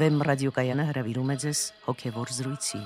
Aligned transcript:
Վեմ 0.00 0.22
ռադիոկայանը 0.24 0.84
հրավիրում 0.88 1.30
է 1.32 1.34
ձեզ 1.42 1.58
հոգևոր 1.84 2.30
զրույցի։ 2.32 2.78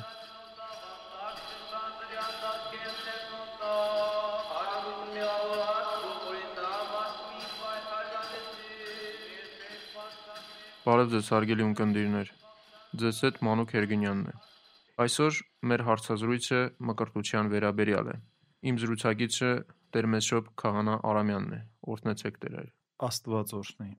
Բարև 10.86 11.12
ձեզ 11.12 11.30
հարգելի 11.36 11.64
ունկնդիրներ։ 11.68 12.32
Ձեզ 13.04 13.22
հետ 13.29 13.39
Մանուկ 13.46 13.76
Երգինյանն 13.79 14.26
է։ 14.32 14.36
Այսօր 15.07 15.40
մեր 15.71 15.86
հարցազրույցը 15.90 16.61
մկրտության 16.90 17.54
վերաբերյալ 17.54 18.11
է։ 18.11 18.18
Իմ 18.75 18.82
զրուցակիցը 18.82 19.54
Տերմեսրոպ 19.94 20.50
Քահանա 20.64 20.99
Արամյանն 21.14 21.54
է։ 21.54 21.62
Օրհնեցեք 21.94 22.43
Տեր 22.43 22.61
այր։ 22.64 22.71
Աստված 23.07 23.57
օրհնի։ 23.62 23.90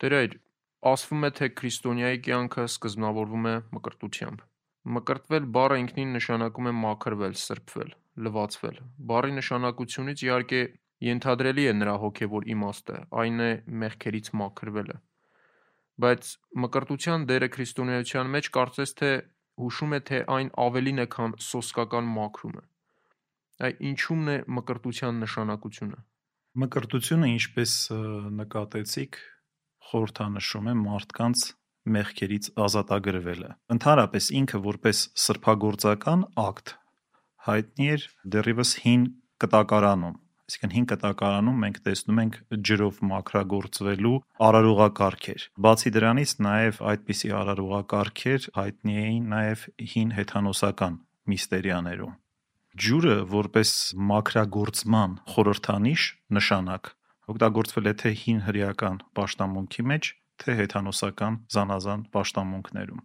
Տեր 0.00 0.16
այր, 0.16 0.34
ասվում 0.86 1.26
է, 1.26 1.30
թե 1.38 1.48
քրիստոնյայի 1.60 2.18
կյանքը 2.26 2.64
սկզբնավորվում 2.70 3.46
է 3.50 3.54
մկրտությամբ։ 3.76 4.44
Մկրտվել 4.96 5.46
բառը 5.56 5.76
ինքնին 5.82 6.12
նշանակում 6.16 6.68
է 6.70 6.72
մաքրվել, 6.80 7.36
սրբվել, 7.42 7.90
լվացվել։ 8.26 8.76
Բառի 9.10 9.32
նշանակությունից 9.36 10.24
իհարկե 10.26 10.60
ենթադրելի 11.06 11.64
է 11.66 11.72
նրա 11.80 11.94
հոգևոր 12.06 12.46
իմաստը, 12.54 12.98
այն 13.22 13.42
է 13.46 13.50
մեղքերից 13.82 14.30
մաքրվելը։ 14.40 14.96
Բայց 16.06 16.30
մկրտության 16.62 17.26
դերը 17.30 17.48
քրիստոնեության 17.56 18.32
մեջ 18.36 18.48
կարծես 18.56 18.94
թե 19.00 19.10
հուշում 19.64 19.96
է, 19.96 20.00
թե 20.08 20.18
այն 20.36 20.50
ավելին 20.66 21.02
է, 21.02 21.06
քան 21.16 21.36
սոսկական 21.46 22.10
մաքրումը։ 22.16 22.64
Այ 23.66 23.72
ինչու՞մն 23.90 24.32
է 24.32 24.36
մկրտության 24.56 25.22
նշանակությունը։ 25.24 26.00
Մկրտությունը, 26.62 27.30
ինչպես 27.36 27.72
նկատեցիք, 28.36 29.16
խորհրդանշում 29.90 30.68
է 30.72 30.74
մարդկանց 30.82 31.46
մեղքերից 31.96 32.50
ազատագրվելը։ 32.66 33.50
Ընդհանրապես 33.76 34.30
ինքը 34.42 34.60
որպես 34.66 35.02
սրբագործական 35.26 36.28
ակտ 36.46 36.76
հայտնի 37.46 37.90
էր 37.96 38.06
դեռևս 38.36 38.70
հին 38.86 39.10
կտակարանում 39.44 40.16
Այսինքն 40.46 40.72
հին 40.76 40.84
կտակարանում 40.90 41.56
մենք 41.62 41.78
տեսնում 41.86 42.18
ենք 42.22 42.34
ջրով 42.68 42.98
մաքրագործվելու 43.10 44.12
արարողակարգեր։ 44.48 45.46
Բացի 45.66 45.90
դրանից 45.96 46.34
նաև 46.46 46.78
այդպիսի 46.92 47.30
արարողակարգեր 47.38 48.46
հայտնի 48.58 48.94
էին 49.02 49.26
նաև 49.32 49.64
հին 49.94 50.14
հեթանոսական 50.20 51.00
միստերիաներում։ 51.34 52.14
Ջուրը 52.86 53.16
որպես 53.32 53.74
մաքրագործման 54.12 55.18
խորհրդանիշ 55.34 56.06
նշանակ 56.38 56.94
օգտագործվել 57.32 57.90
է 57.90 57.94
թե 58.00 58.10
հին 58.22 58.40
հրեական 58.46 58.98
պաշտամունքի 59.18 59.84
մեջ, 59.90 60.10
թե 60.42 60.56
հեթանոսական 60.60 61.38
զանազան 61.56 62.02
պաշտամունքներում։ 62.16 63.04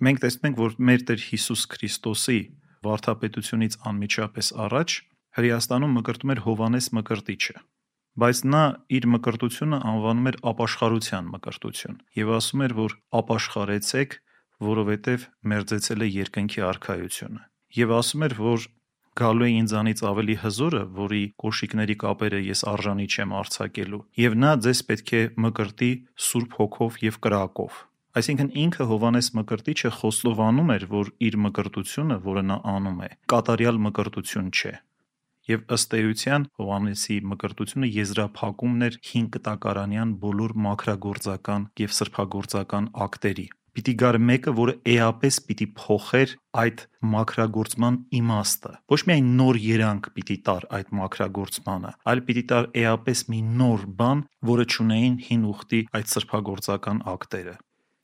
Մենք 0.00 0.20
տեսնում 0.24 0.48
ենք, 0.50 0.60
որ 0.60 0.76
մեր 0.90 1.02
Տեր 1.10 1.24
Հիսուս 1.30 1.62
Քրիստոսի 1.74 2.40
վարդապետությունից 2.86 3.74
անմիջապես 3.90 4.46
առաջ 4.64 4.96
Հրեաստանում 5.30 5.92
մկրտում 6.00 6.32
էր 6.34 6.40
Հովանես 6.46 6.86
Մկրտիչը, 6.96 7.56
բայց 8.20 8.38
նա 8.50 8.62
իր 8.96 9.04
մկրտությունը 9.14 9.78
անվանում 9.90 10.30
էր 10.30 10.38
ապաշխարության 10.50 11.28
մկրտություն 11.34 12.00
եւ 12.20 12.32
ասում 12.40 12.64
էր, 12.66 12.74
որ 12.80 12.96
ապաշխարեցեք, 13.20 14.16
որովհետեւ 14.70 15.26
մերձեցել 15.52 16.00
է 16.00 16.08
երկնքի 16.16 16.64
արքայությունը։ 16.70 17.44
Եվ 17.80 17.94
ասում 18.00 18.24
էր, 18.26 18.34
որ 18.40 18.66
գալու 19.18 19.46
է 19.46 19.50
ինձանից 19.60 20.02
ավելի 20.10 20.36
հզորը, 20.44 20.82
որի 20.96 21.22
կոշիկների 21.42 21.96
կապերը 22.02 22.40
ես 22.46 22.64
արժանի 22.72 23.06
չեմ 23.10 23.32
արցակելու, 23.40 24.02
եւ 24.24 24.36
նա 24.44 24.52
ձեզ 24.66 24.82
պետք 24.90 25.14
է 25.20 25.22
մկրտի 25.46 25.92
Սուրբ 26.30 26.58
Հոգով 26.60 27.00
եւ 27.10 27.18
կրակով։ 27.26 27.80
Այսինքն 28.20 28.48
ինքը 28.60 28.84
Հովանես 28.90 29.26
Մկրտիչը 29.38 29.90
խոստովանում 30.00 30.70
էր, 30.74 30.86
որ 30.90 31.10
իր 31.30 31.36
մկրտությունը, 31.46 32.16
որը 32.24 32.42
նա 32.50 32.56
անում 32.72 33.02
է, 33.06 33.10
կատարյալ 33.30 33.78
մկրտություն 33.86 34.48
չէ, 34.50 34.72
եւ 35.50 35.62
ըստ 35.76 35.94
էության 36.00 36.48
Հովանեսի 36.58 37.20
մկրտությունը 37.30 37.92
եզրափակումն 38.00 38.88
էր 38.88 38.98
հին 39.12 39.30
կտակարանյան 39.36 40.18
բոլոր 40.26 40.56
մաքրագործական 40.66 41.70
եւ 41.84 41.96
սրբագործական 42.00 42.90
ակտերի 43.06 43.46
պիտի 43.76 43.94
գար 44.02 44.18
մեկը, 44.30 44.54
որը 44.60 44.74
էապես 44.94 45.38
պիտի 45.48 45.66
փոխեր 45.80 46.34
այդ 46.62 46.84
մաքրագործման 47.14 47.98
իմաստը։ 48.20 48.72
Ոչ 48.94 49.00
միայն 49.10 49.32
նոր 49.40 49.60
երանգ 49.64 50.10
պիտի 50.18 50.36
տար 50.50 50.68
այդ 50.80 50.92
մաքրագործմանը, 51.00 51.92
այլ 52.12 52.22
պիտի 52.28 52.44
տար 52.52 52.70
էապես 52.84 53.24
մի 53.30 53.40
նոր 53.62 53.88
բան, 54.00 54.22
որը 54.50 54.68
ճունեին 54.76 55.18
հին 55.30 55.42
ուխտի 55.54 55.82
այդ 56.00 56.14
սրբագործական 56.14 57.04
ակտերը։ 57.14 57.58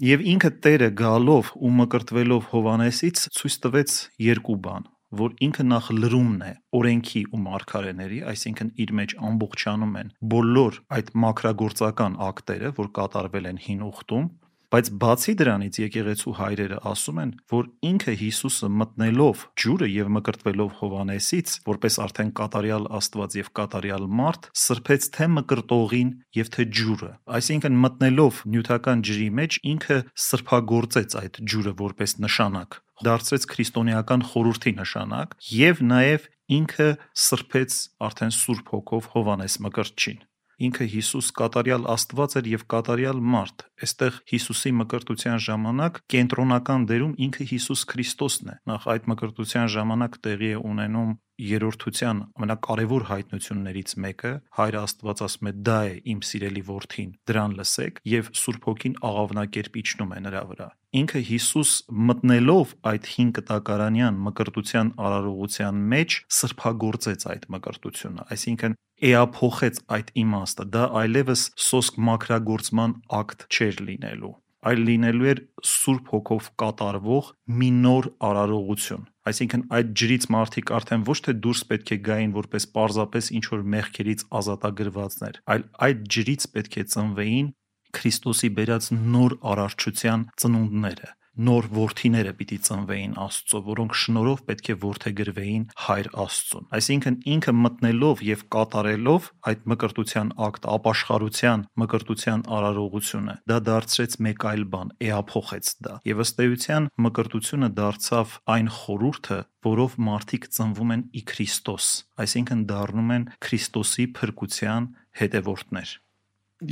Եվ 0.06 0.26
ինքը 0.28 0.48
Տերը 0.60 0.90
գալով 0.92 1.54
ու 1.56 1.70
մկրտվելով 1.76 2.48
Հովանեսից 2.50 3.20
ցույց 3.32 3.54
տվեց 3.64 3.92
երկու 4.26 4.56
բան 4.66 4.92
որ 5.16 5.34
ինքը 5.46 5.64
նախ 5.70 5.88
լրումն 5.96 6.40
է 6.46 6.50
օրենքի 6.76 7.22
ու 7.30 7.40
մարգարեների, 7.44 8.18
այսինքն 8.32 8.72
իր 8.84 8.92
մեջ 9.00 9.14
ամբողջանում 9.28 9.94
են 10.00 10.10
բոլոր 10.32 10.78
այդ 10.96 11.12
մակրագործական 11.24 12.18
ակտերը, 12.26 12.72
որ 12.80 12.90
կատարվել 12.98 13.48
են 13.52 13.60
հին 13.66 13.84
ուխտում, 13.86 14.26
Բայց 14.74 14.88
բացի 15.02 15.32
դրանից 15.40 15.76
եկեղեցու 15.78 16.32
հայրերը 16.40 16.78
ասում 16.90 17.18
են, 17.22 17.32
որ 17.52 17.68
ինքը 17.90 18.14
Հիսուսը 18.22 18.70
մտնելով 18.80 19.44
ջուրը 19.62 19.88
եւ 19.92 20.08
մկրտվելով 20.16 20.72
Հովանեսից, 20.80 21.52
որպես 21.70 21.98
արդեն 22.06 22.32
կատարյալ 22.40 22.88
Աստված 22.98 23.36
եւ 23.40 23.50
կատարյալ 23.60 24.08
մարդ, 24.20 24.48
սրբեց 24.66 25.08
թե 25.16 25.28
մկրտողին 25.36 26.10
եւ 26.40 26.50
թե 26.56 26.66
ջուրը։ 26.80 27.12
Այսինքն 27.38 27.78
մտնելով 27.86 28.42
նյութական 28.56 29.06
ջրի 29.06 29.28
մեջ 29.38 29.60
ինքը 29.76 30.00
սրբագործեց 30.26 31.16
այդ 31.22 31.40
ջուրը 31.46 31.76
որպես 31.86 32.18
նշանակ 32.26 32.80
դարձրեց 33.04 33.44
քրիստոնեական 33.52 34.22
խորհրդի 34.30 34.72
նշանակ 34.78 35.34
եւ 35.52 35.82
նաեւ 35.90 36.28
ինքը 36.56 36.86
սրբեց 37.26 37.76
արդեն 38.08 38.32
Սուրբ 38.36 38.72
Հոգով 38.72 39.10
Հովանես 39.16 39.58
Մկրտչին 39.66 40.22
ինքը 40.56 40.86
Հիսուս 40.92 41.26
կատարյալ 41.36 41.84
Աստված 41.92 42.36
էր 42.40 42.48
եւ 42.52 42.62
կատարյալ 42.72 43.18
մարդ։ 43.34 43.64
Այստեղ 43.86 44.18
Հիսուսի 44.32 44.72
մկրտության 44.80 45.42
ժամանակ 45.46 46.00
կենտրոնական 46.14 46.86
դերում 46.90 47.12
ինքը 47.26 47.46
Հիսուս 47.52 47.84
Քրիստոսն 47.92 48.52
է։ 48.52 48.56
Նախ 48.72 48.88
այդ 48.96 49.08
մկրտության 49.12 49.70
ժամանակ 49.76 50.18
տեղի 50.26 50.50
է 50.56 50.62
ունենում 50.72 51.12
երրորդության 51.36 52.20
ամենակարևոր 52.40 53.02
հայտնություններից 53.10 53.90
մեկը. 54.06 54.32
Հայր 54.56 54.78
Աստված 54.80 55.22
ասում 55.26 55.50
է 55.50 55.52
դա 55.68 55.80
է 55.84 55.94
իմ 56.16 56.22
սիրելի 56.30 56.62
որդին 56.70 57.10
դրան 57.28 57.56
լսեք 57.60 58.00
եւ 58.16 58.30
Սուրբ 58.40 58.68
Հոգին 58.70 58.98
աղավնակերպ 59.10 59.78
իջնում 59.82 60.16
է 60.16 60.20
նրա 60.26 60.42
վրա 60.56 60.68
ինքը 60.96 61.20
Հիսուս 61.28 61.70
մտնելով 62.08 62.72
այդ 62.88 63.08
հին 63.12 63.30
կտակարանյան 63.36 64.20
մկրտության 64.26 64.92
արարողության 65.06 65.80
մեջ 65.92 66.16
սրբագործեց 66.36 67.26
այդ 67.32 67.46
մկրտությունը 67.52 68.26
այսինքն 68.36 68.76
էափոխեց 69.10 69.82
այդ 69.96 70.12
իմաստը 70.24 70.66
դա 70.76 70.84
այլևս 71.02 71.42
սոսկ 71.66 72.00
մակրագործման 72.08 72.96
ակտ 73.20 73.46
չէր 73.50 73.82
լինելու 73.90 74.32
այլ 74.66 74.80
լինելու 74.86 75.28
էր 75.30 75.40
Սուրբ 75.70 76.08
Հոգով 76.12 76.46
կատարվող 76.62 77.28
մի 77.60 77.68
նոր 77.82 78.08
արարողություն 78.28 79.04
Այսինքն 79.26 79.62
այդ 79.76 79.88
ջրից 80.00 80.24
մարդիկ 80.30 80.72
արդեն 80.76 81.04
ոչ 81.06 81.16
թե 81.26 81.32
դուրս 81.44 81.60
պետք 81.70 81.92
է 81.96 81.96
գային 82.08 82.34
որպես 82.36 82.66
պարզապես 82.76 83.30
ինչ 83.38 83.44
որ 83.52 83.64
մեղքերից 83.74 84.22
ազատագրվածներ, 84.40 85.38
այլ 85.54 85.64
այդ 85.86 86.04
ջրից 86.16 86.46
պետք 86.56 86.76
է 86.76 86.84
ծնվեին 86.94 87.48
Քրիստոսի 87.96 88.50
բերած 88.58 88.88
նոր 89.16 89.36
արարչության 89.50 90.26
ծնունդները 90.42 91.10
նոր 91.36 91.66
worth-իները 91.76 92.32
պիտի 92.38 92.56
ծնվեին 92.66 93.14
Աստծո, 93.20 93.58
որոնք 93.66 93.96
շնորհով 94.00 94.42
պետք 94.48 94.70
է 94.72 94.76
worth-եգրվեին 94.84 95.64
Հայր 95.86 96.08
Աստծուն։ 96.24 96.68
Այսինքն 96.78 97.18
ինքը 97.32 97.54
մտնելով 97.66 98.22
եւ 98.26 98.44
կատարելով 98.56 99.28
այդ 99.50 99.66
մկրտության 99.72 100.30
ակտ, 100.46 100.68
ապաշխարության, 100.76 101.66
մկրտության 101.82 102.46
արարողությունը, 102.56 103.36
դա 103.52 103.58
դարձրեց 103.68 104.16
մեկ 104.26 104.46
այլ 104.52 104.64
բան, 104.72 104.94
էափոխեց 105.06 105.74
դա։ 105.86 105.94
Եվ 106.08 106.24
ըստ 106.26 106.42
էության 106.46 106.88
մկրտությունը 107.06 107.70
դարձավ 107.76 108.34
այն 108.56 108.72
խորուրդը, 108.76 109.38
որով 109.66 110.00
մարդիկ 110.06 110.48
ծնվում 110.56 110.96
են 110.96 111.04
ի 111.16 111.22
Քրիստոս, 111.30 111.86
այսինքն 112.22 112.66
դառնում 112.70 113.14
են 113.16 113.28
Քրիստոսի 113.46 114.08
փրկության 114.16 114.90
հետևորդներ։ 115.20 115.94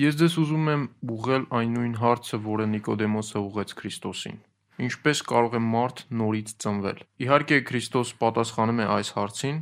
Ես 0.01 0.15
ձեզ 0.17 0.35
ուզում 0.41 0.69
եմ 0.73 0.85
ուղղել 1.13 1.43
այն 1.59 1.75
նույն 1.77 1.97
հարցը, 2.01 2.39
որը 2.45 2.67
Նիկոդեմոսը 2.73 3.41
ուղեց 3.45 3.75
Քրիստոսին։ 3.81 4.39
Ինչպես 4.83 5.23
կարող 5.31 5.55
է 5.55 5.61
մարդ 5.63 6.01
նորից 6.19 6.49
ծնվել։ 6.65 7.03
Իհարկե 7.25 7.59
Քրիստոս 7.71 8.09
պատասխանում 8.23 8.81
է 8.83 8.87
այս 8.95 9.11
հարցին, 9.15 9.59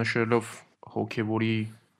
նշելով 0.00 0.52
հոգևորի 0.94 1.56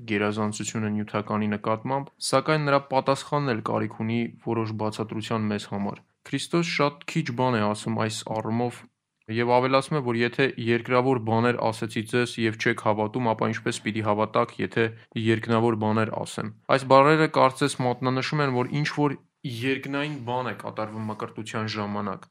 գերազանցությունը 0.09 0.91
նյութականի 0.97 1.49
նկատմամբ, 1.55 2.13
սակայն 2.29 2.69
նրա 2.69 2.81
պատասխանն 2.93 3.53
էլ 3.55 3.65
կարիք 3.69 3.99
ունի 4.05 4.21
որոշ 4.49 4.77
բացատրության 4.83 5.49
մեզ 5.53 5.67
համար։ 5.73 6.01
Քրիստոս 6.29 6.71
շատ 6.79 7.05
քիչ 7.13 7.27
բան 7.41 7.59
է 7.59 7.63
ասում 7.69 8.01
այս 8.07 8.23
առումով 8.39 8.81
Եվ 9.29 9.51
ավելացնում 9.53 9.99
է, 9.99 10.01
որ 10.07 10.17
եթե 10.17 10.45
երկրավոր 10.65 11.19
բաներ 11.29 11.57
ասեցի 11.69 12.03
ձեզ 12.09 12.31
եւ 12.41 12.55
չեք 12.65 12.85
հավատում, 12.87 13.27
ապա 13.29 13.49
ինչպես 13.53 13.81
պիտի 13.85 14.05
հավատաք, 14.07 14.55
եթե 14.63 14.85
երկնավոր 15.21 15.77
բաներ 15.83 16.13
ասեմ։ 16.17 16.49
Այս 16.73 16.87
բառերը 16.93 17.29
կարծես 17.37 17.77
մատնանշում 17.85 18.43
են, 18.47 18.55
որ 18.57 18.73
ինչ 18.81 18.89
որ 18.97 19.17
երկնային 19.59 20.17
բան 20.31 20.49
է 20.49 20.55
կատարվում 20.65 21.13
մկրտության 21.13 21.69
ժամանակ։ 21.77 22.25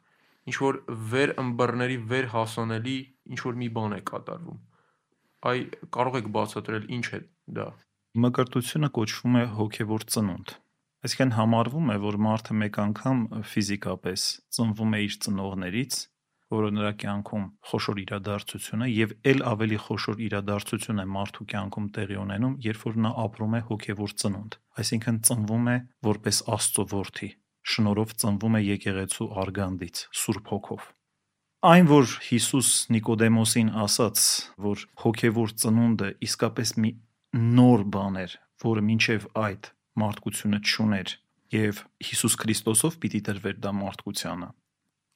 Ինչ 0.48 0.56
որ 0.64 0.80
վեր 1.12 1.34
ըմբռների 1.44 1.98
վեր 2.12 2.30
հասանելի 2.34 2.98
ինչ 3.36 3.40
որ 3.44 3.58
մի 3.62 3.70
բան 3.78 3.96
է 3.98 4.02
կատարվում։ 4.12 4.60
Այ 5.52 5.60
կարող 5.98 6.20
եք 6.22 6.30
բացատրել 6.38 6.86
ինչ 6.98 7.06
է 7.18 7.20
դա։ 7.58 7.68
Մկրտությունը 8.28 8.90
կոչվում 8.98 9.36
է 9.38 9.44
հոգևոր 9.58 10.06
ծնունդ։ 10.14 10.54
Այսինքն 11.08 11.34
համարվում 11.38 11.92
է, 11.94 11.98
որ 12.08 12.16
մարդը 12.28 12.56
մեկ 12.62 12.80
անգամ 12.88 13.20
ֆիզիկապես 13.52 14.24
ծնվում 14.58 14.96
է 14.98 15.02
իր 15.08 15.18
ծնողներից 15.28 16.00
որը 16.54 16.70
նրա 16.78 16.92
կյանքում 17.02 17.46
խոշոր 17.70 17.98
իրադարձություն 18.04 18.84
է 18.86 18.88
եւ 18.90 19.14
ել 19.32 19.42
ավելի 19.52 19.80
խոշոր 19.84 20.22
իրադարձություն 20.28 21.02
է 21.04 21.06
մարդու 21.16 21.48
կյանքում 21.54 21.90
տեղի 21.98 22.20
ունենում, 22.24 22.54
երբ 22.68 22.86
որ 22.88 23.00
նա 23.04 23.12
ապրում 23.24 23.58
է 23.58 23.62
հոգեվոր 23.72 24.14
ծնունդ, 24.24 24.58
այսինքն 24.84 25.20
ծնվում 25.28 25.68
է 25.74 25.78
որպես 26.08 26.40
Աստծո 26.56 26.86
որդի, 26.94 27.30
շնորհով 27.68 28.14
ծնվում 28.22 28.58
է 28.58 28.62
եկեղեցու 28.68 29.28
արգանդից, 29.44 30.04
Սուրբ 30.22 30.52
Հոգով։ 30.54 30.86
Այն 31.68 31.90
որ 31.90 32.12
Հիսուս 32.28 32.70
Նիկոդեմոսին 32.96 33.72
ասաց, 33.84 34.26
որ 34.68 34.84
հոգեվոր 35.04 35.56
ծնունդը 35.64 36.12
իսկապես 36.28 36.74
մի 36.84 36.92
նոր 37.58 37.84
բան 37.98 38.22
էր, 38.24 38.38
որը 38.68 38.86
մինչև 38.92 39.28
այդ 39.48 39.72
մարդկությունը 39.98 40.62
չուներ, 40.68 41.18
եւ 41.58 41.84
Հիսուս 42.08 42.40
Քրիստոսով 42.44 43.02
պիտի 43.04 43.22
տրվեր 43.28 43.60
դա 43.66 43.74
մարդկությանը 43.82 44.50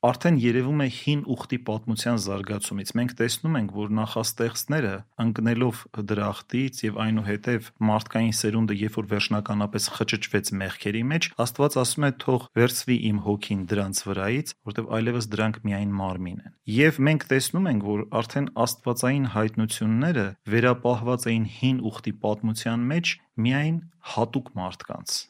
արդեն 0.01 0.38
երևում 0.42 0.80
է 0.81 0.86
հին 0.98 1.19
ուխտի 1.30 1.57
պատմության 1.68 2.19
զարգացումից։ 2.24 2.92
Մենք 2.98 3.12
տեսնում 3.19 3.57
ենք, 3.59 3.74
որ 3.77 3.92
նախաստեղծները 3.98 4.94
ընկնելով 5.21 5.81
դրախտից 6.12 6.80
եւ 6.88 6.98
այնուհետեւ 7.06 7.68
մարդկային 7.92 8.33
սերունդը 8.39 8.77
երբ 8.81 8.98
որ 8.98 9.09
վերջնականապես 9.12 9.89
խճճվեց 9.98 10.51
մեղքերի 10.62 11.03
մեջ, 11.12 11.27
Աստված 11.45 11.77
ասում 11.81 12.07
է 12.07 12.12
թող 12.25 12.48
վերցվի 12.57 12.98
իմ 13.12 13.19
հոգին 13.30 13.62
դրանց 13.69 14.01
վրայից, 14.09 14.53
որտեւ 14.71 14.89
այլևս 14.98 15.30
դրանք 15.38 15.62
միայն 15.69 15.94
մարմին 16.01 16.42
են։ 16.42 16.56
Եվ 16.81 17.00
մենք 17.12 17.27
տեսնում 17.30 17.69
ենք, 17.71 17.86
որ 17.92 18.01
արդեն 18.21 18.47
աստվածային 18.65 19.27
հայտնությունները 19.38 20.25
վերապահված 20.50 21.30
էին 21.30 21.45
հին 21.62 21.86
ուխտի 21.92 22.13
պատմության 22.25 22.89
մեջ 22.89 23.13
միայն 23.45 23.77
հատուկ 24.15 24.50
մարդկանց 24.57 25.21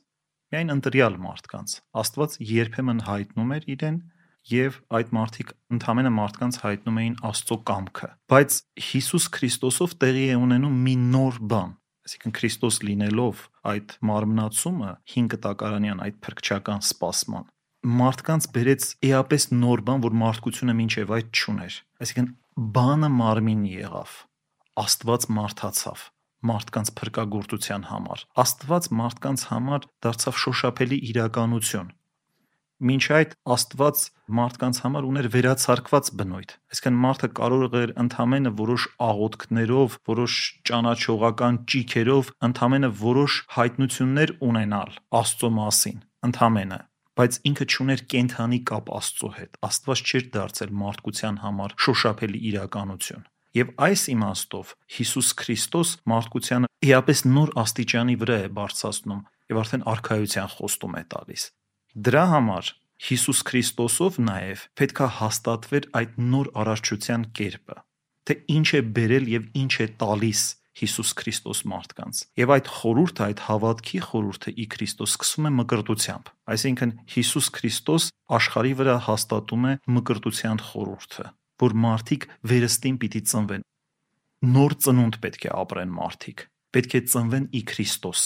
միայն 0.51 0.71
ընտրյալ 0.73 1.13
մարդկանց 1.23 1.73
Աստված 2.01 2.33
երբեմն 2.43 2.97
հայտնում 3.07 3.53
էր 3.55 3.67
իրեն 3.71 3.99
եւ 4.49 4.79
այդ 4.97 5.13
մարդիկ 5.17 5.53
ընդհանրապես 5.75 6.15
մարդկանց 6.17 6.57
հայտնում 6.61 6.99
էին 7.01 7.15
Աստծո 7.29 7.57
կամքը։ 7.69 8.09
Բայց 8.31 8.57
Հիսուս 8.87 9.25
Քրիստոսով 9.37 9.95
տեղի 10.01 10.25
է 10.31 10.37
ունենում 10.41 10.79
մի 10.87 10.95
նոր 11.11 11.39
բան, 11.51 11.73
այսինքն 12.07 12.35
Քրիստոս 12.41 12.77
լինելով 12.89 13.43
այդ 13.71 13.95
մարմնացումը 14.11 14.91
5 15.15 15.37
տակարանյան 15.45 16.05
այդ 16.07 16.21
փրկչական 16.25 16.85
սպասման 16.89 17.49
մարդկանց 17.81 18.47
բերեց 18.53 18.83
էապես 19.09 19.45
նոր 19.57 19.81
բան, 19.87 20.01
որ 20.05 20.17
մարդկությունը 20.21 20.73
մինչև 20.77 21.13
այդ 21.17 21.29
չուներ։ 21.33 21.77
Այսինքն 22.05 22.27
բանը 22.77 23.09
մարմին 23.15 23.63
եղավ։ 23.71 24.17
Աստված 24.81 25.25
մարդացավ 25.37 26.03
մարդկանց 26.51 26.91
փրկagorցության 26.97 27.87
համար։ 27.89 28.23
Աստված 28.43 28.89
մարդկանց 29.01 29.45
համար 29.49 29.87
դարձավ 30.05 30.37
շոշափելի 30.45 31.01
իրականություն 31.11 31.89
Մինչ 32.81 33.03
այդ 33.13 33.33
Աստված 33.53 33.99
մարդկանց 34.37 34.77
համար 34.81 35.07
ուներ 35.09 35.27
վերացարկված 35.35 36.07
բնույթ։ 36.17 36.53
Այսինքն 36.73 36.95
մարդը 37.03 37.27
կարող 37.37 37.75
էր 37.81 37.91
ընդամենը 38.01 38.51
որոշ 38.57 38.85
աղոթքներով, 39.05 39.97
որոշ 40.09 40.37
ճանաչողական 40.69 41.59
ճիքերով 41.73 42.31
ընդամենը 42.49 42.89
որոշ 43.03 43.35
հայտնություններ 43.57 44.33
ունենալ 44.49 44.97
Աստծո 45.21 45.51
մասին, 45.61 46.01
ընդամենը, 46.31 46.79
բայց 47.21 47.39
ինքը 47.51 47.69
ճուներ 47.75 48.03
կենթանի 48.15 48.59
կապ 48.71 48.91
Աստծո 48.97 49.31
հետ։ 49.37 49.61
Աստված 49.69 50.03
չէր 50.09 50.27
դարձել 50.41 50.75
մարդկության 50.81 51.39
համար 51.45 51.77
շոշափելի 51.85 52.43
իրականություն։ 52.49 53.29
Եվ 53.61 53.71
այս 53.85 54.01
իմաստով 54.15 54.75
Հիսուս 54.95 55.29
Քրիստոս 55.41 55.89
մարդկությանը 56.07 56.69
իապես 56.87 57.23
նոր 57.29 57.49
աստիճանի 57.61 58.15
վրա 58.21 58.37
է 58.41 58.51
բարձրացնում 58.57 59.25
եւ 59.51 59.59
արդեն 59.61 59.83
արխայության 59.91 60.53
խոստում 60.55 60.95
է 61.01 61.03
տալիս։ 61.11 61.43
Դրա 61.91 62.21
համար 62.31 62.67
Հիսուս 63.03 63.39
Քրիստոսով 63.49 64.17
նաև 64.23 64.61
պետքա 64.79 65.07
հաստատվեր 65.17 65.85
այդ 65.99 66.11
նոր 66.23 66.49
արարչության 66.61 67.23
կերպը, 67.35 67.75
թե 68.29 68.35
ինչ 68.55 68.67
է 68.79 68.81
բերել 68.95 69.25
եւ 69.31 69.47
ինչ 69.59 69.73
է 69.83 69.87
տալիս 69.99 70.43
Հիսուս 70.81 71.09
Քրիստոս 71.19 71.61
մարդկանց։ 71.67 72.21
Եվ 72.39 72.53
այդ 72.55 72.69
խորուրդը, 72.71 73.23
այդ 73.27 73.41
հավատքի 73.47 73.99
խորուրդը 74.07 74.53
ի 74.55 74.65
Քրիստոս 74.71 75.15
սկսում 75.17 75.49
է 75.49 75.51
մկրտությամբ։ 75.57 76.31
Այսինքն 76.55 76.93
Հիսուս 77.11 77.49
Քրիստոս 77.59 78.05
աշխարի 78.39 78.73
վրա 78.79 78.95
հաստատում 79.11 79.67
է 79.67 79.73
մկրտության 79.97 80.63
խորուրդը, 80.71 81.25
որ 81.65 81.75
մարդիկ 81.91 82.29
վերստին 82.53 83.01
պիտի 83.03 83.21
ծնվեն։ 83.33 83.67
Նոր 84.55 84.77
ծնունդ 84.85 85.19
պետք 85.27 85.43
է 85.43 85.53
ապրեն 85.59 85.91
մարդիկ։ 85.99 86.47
Պետք 86.71 86.95
է 86.95 87.03
ծնվեն 87.11 87.51
ի 87.51 87.61
Քրիստոս 87.67 88.23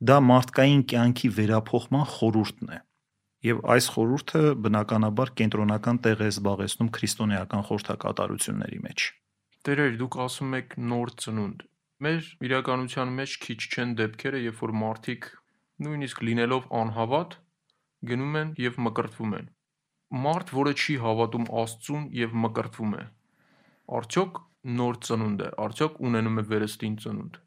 Դա 0.00 0.14
մարդկային 0.24 0.82
կյանքի 0.88 1.28
վերափոխման 1.36 2.06
խորհուրդն 2.08 2.70
է։ 2.72 2.76
Եվ 3.44 3.58
այս 3.74 3.88
խորհուրդը 3.94 4.40
բնականաբար 4.64 5.32
կենտրոնական 5.40 5.98
տեղ 6.06 6.22
է 6.24 6.28
զբաղեցնում 6.30 6.88
քրիստոնեական 6.96 7.66
խորհրդակատարությունների 7.68 8.80
մեջ։ 8.86 9.04
Տերեր, 9.68 9.92
դուք 10.00 10.16
ասում 10.24 10.56
եք 10.56 10.72
նոր 10.92 11.12
ծնունդ։ 11.24 11.64
Մեր 12.00 12.30
իրականության 12.48 13.12
մեջ 13.20 13.36
քիչ 13.44 13.60
չեն 13.60 13.92
դեպքերը, 14.00 14.40
երբ 14.48 14.64
որ 14.64 14.72
մարդիկ 14.80 15.28
նույնիսկ 15.84 16.24
լինելով 16.30 16.72
անհավատ 16.80 17.36
գնում 18.08 18.40
են 18.40 18.56
եւ 18.64 18.80
մկրտվում 18.88 19.36
են։ 19.36 19.52
Մարդ, 20.24 20.54
որը 20.56 20.74
չի 20.80 20.96
հավատում 21.04 21.46
Աստծուն 21.60 22.08
եւ 22.24 22.40
մկրտվում 22.46 22.96
է, 22.96 23.04
արդյոք 24.00 24.42
նոր 24.80 25.00
ծնունդ 25.04 25.44
է, 25.44 25.52
արդյոք 25.68 26.02
ունենում 26.08 26.40
է 26.40 26.48
վերստին 26.56 26.96
ծնունդ։ 27.04 27.40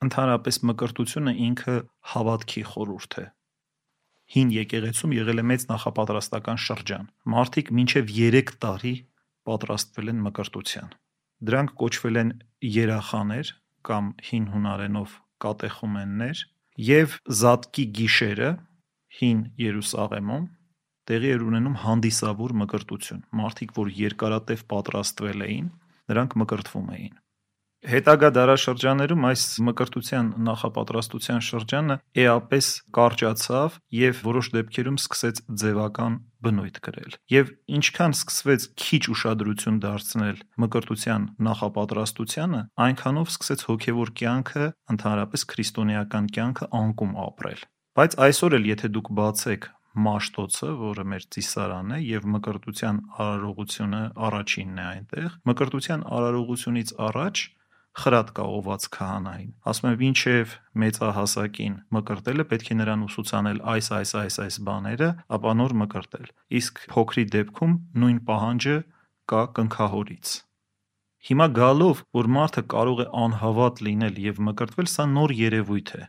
Ընդհանրապես 0.00 0.58
մկրտությունը 0.70 1.32
ինքը 1.46 1.74
հավատքի 2.14 2.62
խորհուրդ 2.70 3.16
է։ 3.20 3.24
Հին 4.30 4.52
եկեղեցում 4.54 5.12
եղել 5.16 5.42
է 5.42 5.44
մեծ 5.50 5.66
նախապատրաստական 5.70 6.60
շրջան։ 6.64 7.08
Մարդիկ 7.34 7.72
մինչև 7.78 8.12
3 8.16 8.52
տարի 8.64 8.94
պատրաստվել 9.50 10.12
են 10.12 10.22
մկրտության։ 10.26 10.94
Դրանք 11.50 11.74
կոչվել 11.82 12.20
են 12.22 12.32
երախաներ 12.80 13.52
կամ 13.90 14.10
հին 14.30 14.46
հունարենով 14.54 15.14
կատեխումեններ 15.44 16.44
եւ 16.90 17.16
զատկի 17.40 17.84
գիշերը 18.00 18.50
հին 19.20 19.40
Երուսաղեմում 19.60 20.44
տեղի 21.10 21.30
էր 21.34 21.44
ունենում 21.50 21.80
հանդիսավոր 21.84 22.52
մկրտություն։ 22.60 23.24
Մարդիկ, 23.40 23.72
որ 23.80 23.88
երկարատև 24.00 24.62
պատրաստվել 24.70 25.44
էին, 25.48 25.72
նրանք 26.12 26.36
մկրտվում 26.40 26.92
էին։ 26.96 27.16
Հետագա 27.80 28.28
դարաշրջաններում 28.36 29.22
այս 29.24 29.42
մկրտության 29.64 30.26
նախապատրաստության 30.44 31.38
շրջանը 31.46 31.94
էապես 32.20 32.66
կարճացավ 32.98 33.78
եւ 33.96 34.20
որոշ 34.26 34.50
դեպքերում 34.56 34.98
սկսեց 35.00 35.40
ձևական 35.62 36.18
բնույթ 36.44 36.76
կրել։ 36.84 37.16
Եվ 37.32 37.52
ինչքան 37.80 38.14
սկսվեց 38.20 38.66
քիչ 38.84 39.02
ուշադրություն 39.16 39.80
դարձնել 39.80 40.42
մկրտության 40.60 41.26
նախապատրաստությանը, 41.48 42.60
այնքանով 42.84 43.32
սկսեց 43.32 43.64
հոգեվոր 43.70 44.12
կյանքը, 44.20 44.66
ընդհանրապես 44.92 45.46
քրիստոնեական 45.54 46.30
կյանքը 46.36 46.68
անկում 46.84 47.14
ապրել։ 47.24 47.60
Բայց 47.96 48.16
այսօր 48.28 48.56
էլ 48.60 48.68
եթե 48.76 48.90
դուք 49.00 49.08
բացեք 49.20 49.70
Մաշտոցը, 49.90 50.68
որը 50.78 51.04
մեր 51.10 51.24
ծիսարանն 51.34 51.94
է 51.96 51.98
եւ 52.06 52.26
մկրտության 52.30 52.98
արարողությունը 53.24 54.02
առաջինն 54.28 54.76
է 54.78 54.84
այնտեղ։ 54.90 55.32
Մկրտության 55.50 56.04
արարողությունից 56.20 56.92
առաջ 57.10 57.42
խրատ 57.98 58.28
կա 58.36 58.44
ոված 58.46 58.84
քահանային։ 58.94 59.50
Ասում 59.70 59.88
եմ, 59.90 60.02
ինչև 60.08 60.52
մեծահասակին 60.82 61.74
մկրտելը 61.96 62.44
պետք 62.50 62.68
է 62.70 62.76
նրան 62.80 63.02
ուսուցանել 63.06 63.58
այս 63.72 63.88
այս 63.96 64.12
այս 64.20 64.36
այս 64.44 64.58
բաները, 64.68 65.08
ապա 65.36 65.54
նոր 65.60 65.74
մկրտել։ 65.80 66.28
Իսկ 66.60 66.84
փոքրի 66.94 67.24
դեպքում 67.34 67.74
նույն 68.04 68.20
պահանջը 68.30 68.76
կա 69.32 69.42
կնքահորից։ 69.58 70.36
Հիմա 71.30 71.46
գալով, 71.58 72.04
որ 72.16 72.30
մարդը 72.38 72.62
կարող 72.72 73.00
է 73.04 73.06
անհավատ 73.24 73.82
լինել 73.90 74.20
եւ 74.30 74.38
մկրտվել, 74.46 74.88
սա 74.94 75.04
նոր 75.10 75.34
երևույթ 75.40 75.90
է։ 76.00 76.02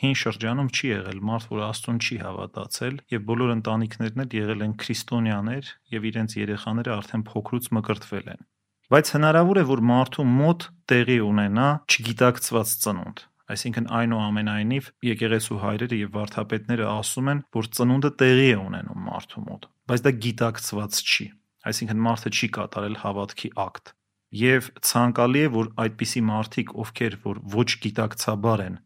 Հին 0.00 0.16
շրջանում 0.16 0.70
չի 0.72 0.86
եղել 0.90 1.18
մարդ, 1.28 1.50
որ 1.52 1.64
Աստծուն 1.68 1.98
չի 2.00 2.16
հավատացել, 2.24 2.94
եւ 3.14 3.26
բոլոր 3.30 3.52
ընտանիքներն 3.60 4.24
էլ 4.24 4.36
եղել 4.40 4.64
են 4.66 4.74
քրիստոնյաներ 4.80 5.74
եւ 5.94 6.08
իրենց 6.10 6.36
երեխաները 6.40 6.94
արդեն 6.96 7.26
փոքրուց 7.30 7.68
մկրտվել 7.76 8.32
են 8.34 8.48
բայց 8.90 9.10
հնարավոր 9.14 9.58
է, 9.60 9.62
որ 9.70 9.80
մարդու 9.86 10.24
մոտ 10.26 10.64
տեղի 10.90 11.18
ունենա 11.22 11.66
չգիտակցված 11.86 12.72
ծնունդ։ 12.84 13.22
Այսինքն 13.50 13.86
այնուամենայնիվ 13.98 14.88
եկեղեցու 15.06 15.58
հայրերը 15.62 15.98
եւ 16.00 16.10
վարդապետները 16.16 16.88
ասում 16.90 17.30
են, 17.30 17.42
որ 17.54 17.68
ծնունդը 17.78 18.10
տեղի 18.22 18.48
է 18.50 18.58
ունենում 18.62 19.06
մարդու 19.10 19.44
մոտ, 19.46 19.68
բայց 19.90 20.04
դա 20.06 20.12
գիտակցված 20.26 21.00
չի։ 21.06 21.26
Այսինքն 21.70 22.04
մարդը 22.10 22.34
չի 22.34 22.50
կատարել 22.58 23.00
հավատքի 23.04 23.50
ակտ։ 23.70 23.94
Եվ 24.40 24.68
ցանկալի 24.90 25.40
է, 25.40 25.48
որ 25.54 25.72
այդպիսի 25.86 26.22
մարդիկ, 26.30 26.74
ովքեր 26.84 27.18
որ 27.26 27.42
ոչ 27.54 27.68
գիտակցաբար 27.86 28.62
են 28.66 28.78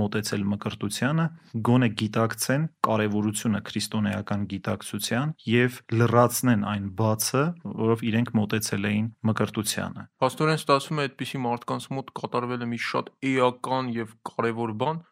մոտեցել 0.00 0.44
մկրտությանը, 0.52 1.26
գոնե 1.68 1.88
գիտակցեն 2.02 2.64
կարևորությունը 2.86 3.60
քրիստոնեական 3.70 4.46
գիտակցության 4.52 5.34
եւ 5.52 5.80
լրացնեն 6.00 6.64
այն 6.72 6.88
բացը, 7.00 7.44
որով 7.82 8.06
իրենք 8.10 8.32
մոտեցել 8.40 8.88
էին 8.92 9.10
մկրտությանը։ 9.30 10.06
Պաստորեն 10.26 10.60
ստացվում 10.62 11.02
է 11.02 11.06
այդպիսի 11.06 11.42
մարդկանց 11.46 11.90
մոտ 11.96 12.16
կատարվել 12.22 12.66
է 12.66 12.70
մի 12.72 12.80
շատ 12.86 13.12
էական 13.32 13.92
եւ 13.96 14.16
կարևոր 14.32 14.74
բան, 14.86 15.04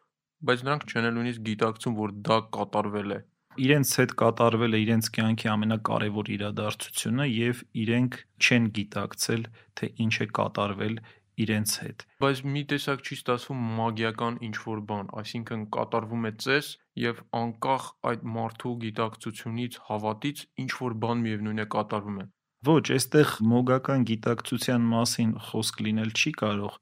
բայց 0.45 0.67
նրանք 0.69 0.91
չեն 0.91 1.09
էլ 1.09 1.15
նույնիսկ 1.19 1.47
գիտակցում, 1.49 1.97
որ 2.05 2.19
դա 2.29 2.39
կատարվել 2.59 3.15
է 3.15 3.21
իրենց 3.55 3.91
հետ 4.01 4.13
կատարվել 4.19 4.75
է 4.75 4.79
իրենց 4.83 5.09
կյանքի 5.15 5.49
ամենակարևոր 5.53 6.31
իրադարձությունը 6.35 7.27
եւ 7.31 7.61
իրենք 7.85 8.17
չեն 8.43 8.65
գիտակցել 8.79 9.45
թե 9.79 9.91
ինչ 10.05 10.15
է 10.25 10.27
կատարվել 10.39 10.97
իրենց 11.45 11.75
հետ։ 11.85 12.05
Բայց 12.25 12.43
մի 12.55 12.63
տեսակ 12.73 13.03
չի 13.05 13.19
ստացվում 13.19 13.65
մագիական 13.79 14.39
ինչ 14.49 14.57
որ 14.65 14.85
բան, 14.91 15.11
այսինքն 15.25 15.67
կատարվում 15.77 16.29
է 16.31 16.33
ծես 16.45 16.71
եւ 17.05 17.21
անկախ 17.41 17.91
այդ 18.13 18.25
մարդու 18.37 18.75
գիտակցությունից, 18.85 19.79
հավատից 19.89 20.47
ինչ 20.65 20.71
որ 20.85 20.97
բան 21.05 21.27
միևնույն 21.27 21.65
է 21.65 21.69
կատարվում 21.75 22.23
է։ 22.23 22.27
Ոչ, 22.65 22.85
այստեղ 22.97 23.37
մոգական 23.45 24.05
գիտակցության 24.09 24.89
մասին 24.95 25.33
խոսք 25.51 25.81
լինել 25.85 26.13
չի 26.17 26.31
կարող, 26.41 26.79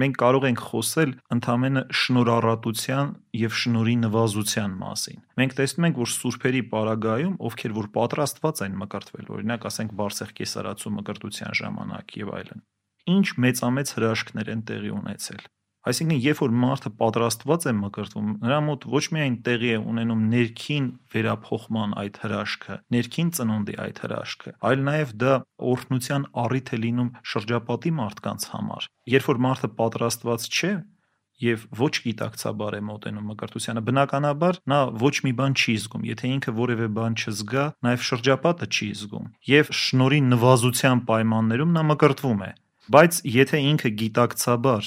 մենք 0.00 0.16
կարող 0.22 0.44
ենք 0.48 0.62
խոսել 0.70 1.12
ընդամենը 1.34 1.82
շնորհառատության 2.00 3.10
եւ 3.40 3.56
շնորհի 3.60 3.96
նվազության 4.04 4.76
մասին։ 4.80 5.22
Մենք 5.40 5.56
տեսնում 5.60 5.86
ենք, 5.90 6.00
որ 6.00 6.10
սուրբերի 6.14 6.62
պարագայում, 6.72 7.34
ովքեր 7.50 7.74
որ 7.80 7.88
պատրաստված 8.00 8.62
են 8.64 8.78
մկրտվել, 8.80 9.30
օրինակ 9.36 9.66
ասենք 9.70 9.96
Բարսեղ 10.00 10.34
կեսարացու 10.40 10.94
մկրտության 11.00 11.58
ժամանակ 11.60 12.16
եւ 12.20 12.32
այլն, 12.40 12.64
ինչ 13.14 13.26
մեծամեծ 13.46 13.94
հրաշքներ 13.96 14.52
են 14.54 14.62
տեղի 14.70 14.92
ունեցել։ 15.00 15.48
Այսինքն, 15.80 16.16
երբ 16.20 16.40
որ 16.44 16.50
մարդը 16.60 16.90
պատրաստված 17.00 17.62
է 17.70 17.72
մկրտվում, 17.78 18.32
նրա 18.44 18.56
մոտ 18.66 18.82
ոչ 18.92 19.04
միայն 19.16 19.36
տեղի 19.46 19.70
է 19.70 19.78
ունենում 19.80 20.24
ներքին 20.34 20.88
վերափոխման 21.14 21.94
այդ 22.02 22.18
հրաշքը, 22.20 22.76
ներքին 22.96 23.30
ծնունդի 23.38 23.76
այդ 23.86 24.02
հրաշքը, 24.04 24.52
այլ 24.70 24.84
նաև 24.90 25.14
դա 25.24 25.32
օրհնության 25.72 26.26
առիթ 26.44 26.72
է 26.76 26.80
լինում 26.84 27.10
շրջապատի 27.32 27.94
մարդկանց 27.96 28.46
համար։ 28.52 28.90
Երբ 29.16 29.30
որ 29.30 29.42
մարդը 29.48 29.72
պատրաստված 29.80 30.48
չէ, 30.50 30.72
եւ 31.40 31.62
ոչ 31.80 31.92
գիտակցաբար 32.04 32.76
է 32.76 32.80
մոտենում 32.84 33.28
մկրտությանը 33.32 33.82
բնականաբար 33.88 34.58
նա 34.68 34.80
ոչ 35.00 35.12
մի 35.24 35.32
բան 35.40 35.54
չի 35.56 35.76
զգում 35.80 36.02
եթե 36.10 36.32
ինքը 36.36 36.52
որևէ 36.60 36.88
բան 37.00 37.16
չզգա 37.16 37.64
նաեւ 37.86 38.04
շրջապատը 38.10 38.68
չի 38.68 38.88
զգում 39.00 39.30
եւ 39.48 39.70
շնորի 39.80 40.20
նվազության 40.26 41.00
պայմաններում 41.08 41.72
նա 41.78 41.84
մկրտվում 41.90 42.44
է 42.44 42.50
բայց 42.90 43.20
եթե 43.30 43.58
ինքը 43.70 43.90
գիտակցաբար 44.00 44.86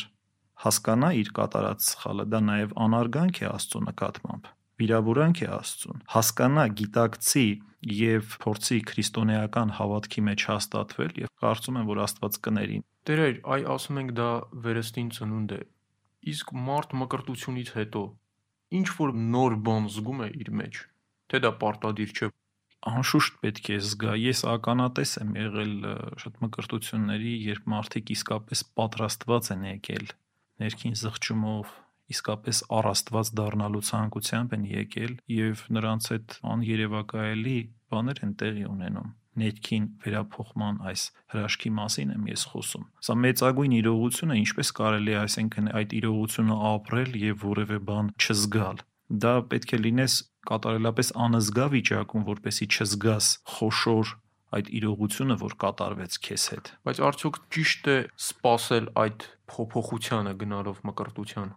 հասկանա 0.64 1.10
իր 1.20 1.30
կատարած 1.38 1.86
սխալը, 1.88 2.26
դա 2.34 2.40
նաև 2.48 2.74
անարգանք 2.86 3.40
է 3.44 3.48
Աստծո 3.48 3.82
նկատմամբ 3.88 4.50
վիրավորանք 4.82 5.42
է 5.44 5.48
Աստծուն։ 5.54 6.02
Հասկանա, 6.14 6.66
գիտակցի 6.80 7.46
եւ 7.94 8.36
փորձի 8.44 8.80
քրիստոնեական 8.90 9.74
հավատքի 9.80 10.24
մեջ 10.28 10.46
հաստատվել 10.50 11.16
եւ 11.24 11.32
կարծում 11.44 11.80
եմ, 11.80 11.88
որ 11.94 12.02
Աստված 12.04 12.40
կների։ 12.48 12.78
Տերեր, 13.08 13.40
այ 13.54 13.62
ասում 13.74 14.00
ենք 14.04 14.14
դա 14.20 14.30
վերստին 14.68 15.10
ծնունդ 15.18 15.56
է։ 15.56 15.62
Իսկ 16.34 16.54
մարդ 16.68 16.96
մկրտությունից 17.04 17.74
հետո 17.78 18.04
ինչ 18.80 18.88
որ 19.00 19.18
նոր 19.34 19.58
բան 19.68 19.90
զգում 19.96 20.24
է 20.24 20.30
իր 20.44 20.54
մեջ, 20.64 20.80
թե 21.32 21.44
դա 21.44 21.52
պարտադիր 21.64 22.14
չէ 22.14 22.32
անշուշտ 22.90 23.40
պետք 23.44 23.70
է 23.74 23.78
զգա։ 23.88 24.18
Ես 24.24 24.44
ականատես 24.54 25.14
եմ 25.24 25.32
եղել 25.40 25.74
շատ 26.24 26.44
մկրտությունների, 26.44 27.34
երբ 27.54 27.72
մարդիկ 27.74 28.14
իսկապես 28.18 28.64
պատրաստված 28.80 29.50
են 29.56 29.66
եկել 29.70 30.06
ներքին 30.64 30.96
զղջումով 31.04 31.74
իսկապես 32.14 32.62
առաստված 32.78 33.34
դառնալու 33.40 33.84
ցանկությամբ 33.90 34.56
են 34.58 34.64
եկել 34.70 35.14
եւ 35.34 35.66
նրանց 35.78 36.10
հետ 36.14 36.38
աներևակայելի 36.54 37.58
բաներ 37.94 38.24
են 38.28 38.34
տեղի 38.42 38.66
ունենում 38.70 39.12
ներքին 39.40 39.86
վերափոխման 40.04 40.82
այս 40.90 41.04
հրաշքի 41.34 41.72
մասին 41.78 42.12
եմ 42.14 42.28
ես 42.30 42.44
խոսում։ 42.52 42.84
Սա 43.08 43.16
մեծագույն 43.24 43.76
իրողություն 43.80 44.34
է, 44.34 44.38
ինչպես 44.44 44.72
կարելի 44.80 45.14
է, 45.14 45.18
այսինքն 45.24 45.72
այդ 45.80 45.96
իրողությունը 46.00 46.58
ապրել 46.70 47.18
եւ 47.24 47.48
որևէ 47.48 47.80
բան 47.88 48.12
չզգալ։ 48.22 48.84
Դա 49.24 49.34
պետք 49.54 49.74
է 49.74 49.80
լինես 49.88 50.20
կատարելապես 50.50 51.10
անզգա 51.26 51.66
վիճակում, 51.74 52.28
որպեսի 52.34 52.68
չզգաս 52.74 53.32
խոշոր 53.56 54.14
այդ 54.54 54.70
իրողությունը, 54.78 55.36
որ 55.42 55.56
կատարվեց 55.64 56.18
քեզ 56.28 56.46
հետ։ 56.54 56.72
Բայց 56.88 57.02
արդյոք 57.10 57.42
ճիշտ 57.56 57.90
է 57.94 57.98
սпасել 58.28 58.88
այդ 59.04 59.28
փոփոխությանը 59.54 60.34
գնալով 60.44 60.82
մկրտության։ 60.90 61.54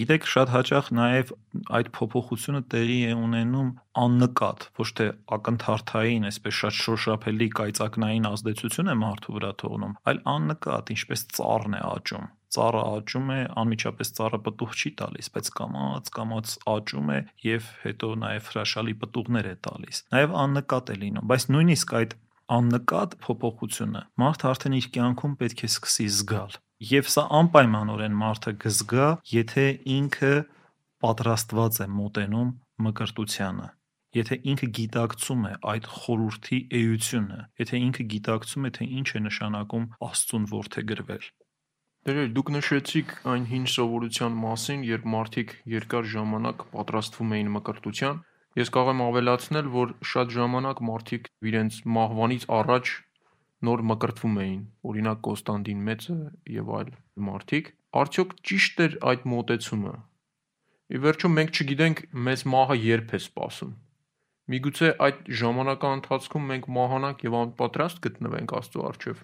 Գիտեք, 0.00 0.26
շատ 0.32 0.50
հաճախ 0.54 0.86
նաև 0.96 1.30
այդ 1.76 1.88
փոփոխությունը 1.96 2.60
տեղի 2.72 2.98
է 3.10 3.14
ունենում 3.20 3.70
աննկատ, 4.00 4.66
ոչ 4.80 4.86
թե 5.00 5.06
ակնթարթային, 5.36 6.28
այսպես 6.30 6.54
շատ 6.60 6.76
շոշափելի 6.80 7.48
կայծակնային 7.58 8.28
ազդեցություն 8.30 8.92
է 8.94 8.96
մարդու 9.02 9.34
վրա 9.36 9.50
թողնում, 9.60 9.96
այլ 10.08 10.22
աննկատ, 10.34 10.92
ինչպես 10.96 11.26
ծառն 11.36 11.76
է 11.76 11.82
աճում 11.90 12.30
ծառը 12.56 12.82
աճում 12.90 13.30
է, 13.34 13.38
անմիջապես 13.62 14.12
ծառը 14.18 14.40
պտուղ 14.46 14.74
չի 14.80 14.90
տալիս, 15.00 15.28
բայց 15.34 15.50
կամած 15.60 16.10
կամած 16.16 16.54
աճում 16.74 17.12
է 17.14 17.18
եւ 17.46 17.68
հետո 17.84 18.10
նաեւ 18.24 18.50
հրաշալի 18.50 18.94
պտուղներ 19.02 19.50
է 19.50 19.54
տալիս։ 19.66 20.02
Նաեւ 20.14 20.36
աննկատ 20.44 20.90
է 20.90 20.96
լինում, 21.04 21.28
բայց 21.30 21.46
նույնիսկ 21.54 21.94
այդ 22.00 22.16
աննկատ 22.60 23.18
փոփոխությունը 23.24 24.02
մարդը 24.20 24.48
արդեն 24.50 24.78
իր 24.80 24.86
կյանքում 24.96 25.34
պետք 25.40 25.60
է 25.60 25.70
սկսի 25.70 26.06
զգալ։ 26.20 26.56
Եվ 26.90 27.10
սա 27.14 27.24
անպայմանորեն 27.40 28.16
մարդը 28.20 28.54
կզգա, 28.64 29.08
եթե 29.30 29.66
ինքը 30.00 30.32
պատրաստված 31.04 31.84
է 31.84 31.86
մոտենում 32.00 32.50
մկրտությանը 32.86 33.68
եթե 34.16 34.36
ինքը 34.50 34.68
գիտակցում 34.76 35.42
է 35.46 35.52
այդ 35.72 35.84
խորուրդի 35.96 36.56
էությունը, 36.78 37.36
եթե 37.62 37.80
ինքը 37.86 38.06
գիտակցում 38.14 38.66
է, 38.66 38.70
թե 38.78 38.86
ինչ 39.00 39.08
է 39.10 39.22
նշանակում 39.26 39.84
Աստծուն 40.06 40.48
որդեգրվել։ 40.50 41.28
Դերեր, 42.08 42.28
դուք 42.36 42.50
նշեցիք 42.56 43.14
այն 43.34 43.46
հին 43.50 43.66
սովորության 43.74 44.36
մասին, 44.44 44.84
երբ 44.88 45.06
մարդիկ 45.14 45.54
երկար 45.74 46.06
ժամանակ 46.14 46.66
պատրաստվում 46.72 47.34
էին 47.36 47.50
մկրտության, 47.56 48.22
Ես 48.58 48.70
կարող 48.74 48.88
եմ 48.90 49.00
ավելացնել, 49.04 49.66
որ 49.72 49.90
շատ 50.10 50.32
ժամանակ 50.34 50.80
մարդիկ 50.86 51.28
իրենց 51.50 51.76
մահվանից 51.96 52.46
առաջ 52.56 52.88
նոր 53.68 53.82
մկրտվում 53.90 54.40
էին, 54.44 54.64
օրինակ 54.90 55.20
Կոստանդին 55.26 55.84
Մեծը 55.86 56.16
եւ 56.56 56.72
այլ 56.78 56.90
մարդիկ։ 57.28 57.70
Արդյոք 58.00 58.34
ճիշտ 58.50 58.82
էր 58.86 58.96
այդ 59.12 59.28
մոտեցումը։ 59.34 59.94
Ի 60.90 61.02
վերջո 61.06 61.30
մենք 61.36 61.60
չգիտենք 61.60 62.02
մեզ 62.26 62.44
մահը 62.54 62.76
երբ 62.90 63.14
է 63.14 63.20
սպասում։ 63.22 63.72
Միգուցե 64.50 64.90
այդ 65.06 65.20
ժամանակահատվածում 65.40 66.00
ընթացքում 66.00 66.50
մենք 66.50 66.70
մահանանք 66.80 67.24
եւ 67.30 67.36
անպատրաստ 67.44 68.02
գտնվենք 68.08 68.56
Աստծո 68.60 68.86
առջև։ 68.90 69.22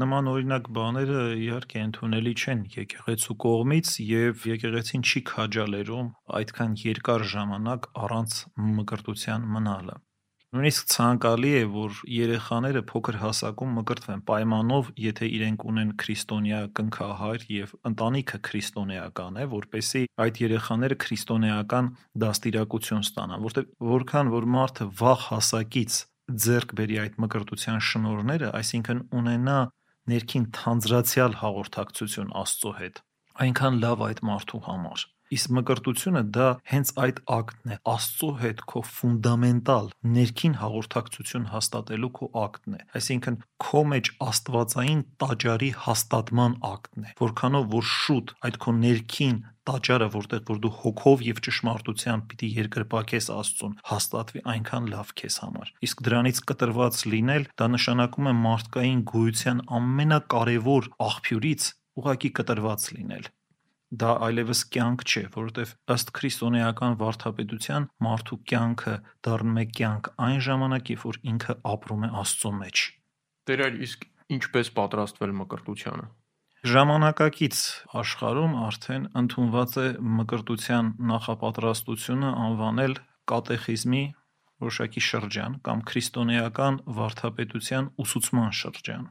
Նման 0.00 0.28
օրինակ 0.32 0.68
բաները 0.76 1.22
իհարկե 1.44 1.80
ընդունելի 1.86 2.34
չեն 2.40 2.60
եկեղեցու 2.76 3.34
կողմից 3.44 3.94
եւ 4.10 4.44
եկեղեցին 4.50 5.02
չի 5.10 5.24
քաջալերում 5.30 6.12
այդքան 6.40 6.76
երկար 6.84 7.24
ժամանակ 7.32 7.88
առանց 8.04 8.36
մկրտության 8.76 9.50
մնալը։ 9.56 9.98
Նույնիսկ 10.50 10.86
ցանկալի 10.90 11.50
է, 11.56 11.66
որ 11.70 11.98
երեխաները 12.10 12.80
փոքր 12.90 13.16
հասակում 13.20 13.74
մկրտվեն 13.78 14.22
պայմանով, 14.30 14.88
եթե 14.98 15.28
իրենք 15.36 15.66
ունեն 15.70 15.92
քրիստոնյա 16.02 16.62
կնքահայր 16.80 17.44
եւ 17.54 17.74
ընտանիքը 17.90 18.40
քրիստոնեական 18.48 19.38
է, 19.38 19.44
որպեսի 19.52 20.02
այդ 20.26 20.40
երեխաները 20.42 20.98
քրիստոնեական 21.06 21.92
դաստիարակություն 22.24 23.06
ստանան, 23.06 23.44
որտեղ 23.46 23.68
որքան 23.94 24.32
որ 24.34 24.48
մարդը 24.58 24.88
վաղ 25.04 25.26
հասակից 25.30 26.00
ձեռք 26.30 26.74
բերի 26.80 26.98
այդ 27.04 27.20
մկրտության 27.22 27.80
շնորհները, 27.90 28.50
այսինքն 28.58 29.04
ունենա 29.20 29.60
ներքին 30.10 30.44
թանձրացյալ 30.56 31.36
հաղորդակցություն 31.40 32.34
Աստծո 32.40 32.72
հետ, 32.80 33.00
այնքան 33.44 33.80
լավ 33.84 34.04
այդ 34.10 34.22
մարդու 34.30 34.62
համար։ 34.66 35.06
Իսկ 35.30 35.52
մկրտությունը 35.54 36.22
դա 36.34 36.46
հենց 36.70 36.90
այդ 37.04 37.18
ակտն 37.36 37.74
է, 37.74 37.76
Աստծո 37.92 38.30
հետ 38.40 38.62
քո 38.72 38.80
ֆունդամենտալ 38.90 39.86
ներքին 40.16 40.56
հաղորդակցություն 40.58 41.46
հաստատելու 41.52 42.10
քո 42.18 42.28
ակտն 42.40 42.74
է։ 42.74 42.80
Այսինքն 42.98 43.38
քո 43.62 43.82
մեջ 43.92 44.10
Աստվածային 44.26 45.04
տաճարի 45.22 45.70
հաստատման 45.86 46.58
ակտն 46.70 47.06
է։ 47.06 47.14
Որքանով 47.22 47.70
որ 47.76 47.88
շուտ 47.94 48.34
այդ 48.50 48.60
քո 48.64 48.76
ներքին 48.80 49.40
տաճարը, 49.70 50.06
որտեղ 50.16 50.44
որ 50.50 50.60
դու 50.64 50.72
հոգով 50.80 51.24
եւ 51.30 51.40
ճշմարտությամբ 51.46 52.28
պիտի 52.30 52.48
երկրպագես 52.58 53.28
Աստծուն, 53.38 53.74
հաստատվի 53.90 54.42
այնքան 54.54 54.88
լավ 54.94 55.12
քեզ 55.20 55.36
համար։ 55.44 55.74
Իսկ 55.86 56.04
դրանից 56.10 56.40
կտրված 56.50 57.02
լինել, 57.14 57.44
դա 57.60 57.68
նշանակում 57.76 58.30
է 58.30 58.34
մարդկային 58.40 59.04
գոյության 59.12 59.60
ամենակարևոր 59.80 60.90
աղբյուրից 61.10 61.68
ուղակի 62.00 62.32
կտրված 62.40 62.88
լինել 62.96 63.30
դա 63.90 64.10
այլևս 64.26 64.60
կյանք 64.74 65.02
չէ, 65.02 65.22
որովհետև 65.34 65.72
ըստ 65.94 66.12
քրիստոնեական 66.18 66.96
վարդապետության 67.00 67.88
մարդու 68.06 68.38
կյանքը 68.50 68.94
դառնում 69.26 69.58
է 69.60 69.64
կյանք 69.80 70.10
այն 70.26 70.40
ժամանակ, 70.46 70.92
երբ 70.94 71.04
որ 71.10 71.18
ինքը 71.32 71.56
ապրում 71.74 72.06
է 72.06 72.10
Աստծո 72.20 72.52
մեջ։ 72.60 72.84
Տեր 73.50 73.62
այլ 73.66 73.82
իսկ 73.88 74.06
ինչպես 74.36 74.72
պատրաստվել 74.78 75.34
մկրտությանը։ 75.40 76.06
Ժամանակակից 76.70 77.58
աշխարհում 78.00 78.56
արդեն 78.68 79.04
ընդունված 79.16 79.76
է 79.80 79.86
մկրտության 80.20 80.90
նախապատրաստությունը 81.10 82.32
անվանել 82.46 82.94
կատեխիզմի 83.32 84.02
որոշակի 84.60 85.02
շրջան 85.06 85.56
կամ 85.66 85.82
քրիստոնեական 85.88 86.78
վարդապետության 87.00 87.88
ուսուցման 88.04 88.52
շրջան։ 88.60 89.08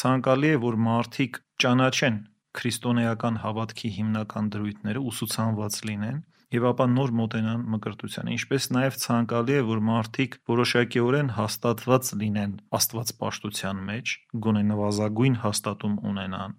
Ցանկալի 0.00 0.50
է, 0.50 0.58
որ 0.66 0.78
մարդիկ 0.86 1.38
ճանաչեն 1.62 2.18
քրիստոնեական 2.58 3.36
հավատքի 3.44 3.90
հիմնական 3.96 4.50
դրույթները, 4.54 5.02
ուսուցանված 5.10 5.78
լինեն 5.90 6.18
եւ 6.50 6.64
ապա 6.70 6.86
նոր 6.90 7.12
մոտենան 7.20 7.60
մկրտությանը։ 7.74 8.32
Ինչպես 8.34 8.64
նաեւ 8.74 8.96
ցանկալի 9.02 9.54
է, 9.54 9.60
որ 9.68 9.82
մարդիկ 9.86 10.32
որոշակիորեն 10.50 11.30
հաստատված 11.36 12.10
լինեն 12.22 12.56
Աստվածպաշտության 12.80 13.84
մեջ, 13.90 14.14
գոնե 14.46 14.62
նվազագույն 14.70 15.38
հաստատում 15.44 15.94
ունենան, 16.10 16.56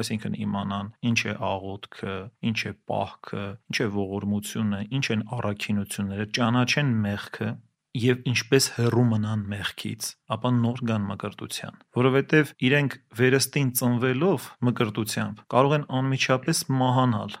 այսինքն 0.00 0.36
իմանան 0.44 0.92
ինչ 1.10 1.20
է 1.30 1.34
աղոթքը, 1.50 2.18
ինչ 2.50 2.60
է 2.60 2.72
պահքը, 2.90 3.46
ինչ 3.70 3.78
է 3.80 3.88
ողորմությունը, 3.96 4.80
ինչ 5.00 5.06
են 5.16 5.24
առաքինությունները, 5.40 6.28
ճանաչեն 6.36 6.94
մեղքը 7.08 7.50
եւ 7.96 8.20
ինչպես 8.30 8.66
հեռու 8.76 9.04
մնան 9.10 9.44
մեղքից, 9.50 10.08
ապա 10.34 10.50
նոր 10.60 10.82
գան 10.90 11.06
մկրտության, 11.10 11.78
որովհետեւ 11.98 12.52
իրենք 12.70 12.96
վերստին 13.20 13.70
ծնվելով 13.80 14.48
մկրտությամբ 14.68 15.40
կարող 15.54 15.76
են 15.80 15.86
անմիջապես 16.00 16.62
մահանալ 16.80 17.38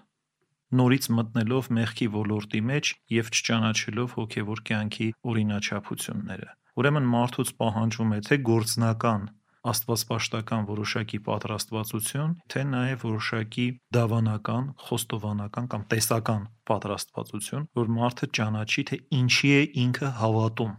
նորից 0.80 1.06
մտնելով 1.16 1.68
մեղքի 1.76 2.06
ոլորտի 2.14 2.60
մեջ 2.70 2.90
եւ 3.14 3.30
չճանաչելով 3.34 4.12
հոգեվոր 4.18 4.60
կյանքի 4.70 5.08
օրինաչափությունները։ 5.30 6.50
Ուրեմն 6.80 7.08
մարդուց 7.14 7.50
պահանջվում 7.60 8.12
է 8.14 8.20
թե 8.26 8.38
գործնական 8.50 9.24
աստվածպաշտական 9.70 10.66
որոշակի 10.70 11.18
պատրաստվածություն, 11.26 12.30
թե 12.52 12.62
նաև 12.70 13.02
որոշակի 13.04 13.66
դավանական, 13.96 14.70
խոստովանական 14.86 15.66
կամ 15.74 15.84
տեսական 15.92 16.46
պատրաստվածություն, 16.70 17.66
որ 17.80 17.90
մարդը 17.96 18.28
ճանաչի, 18.40 18.84
թե 18.90 18.98
ինչի 19.20 19.50
է 19.56 19.62
ինքը 19.84 20.12
հավատում, 20.20 20.72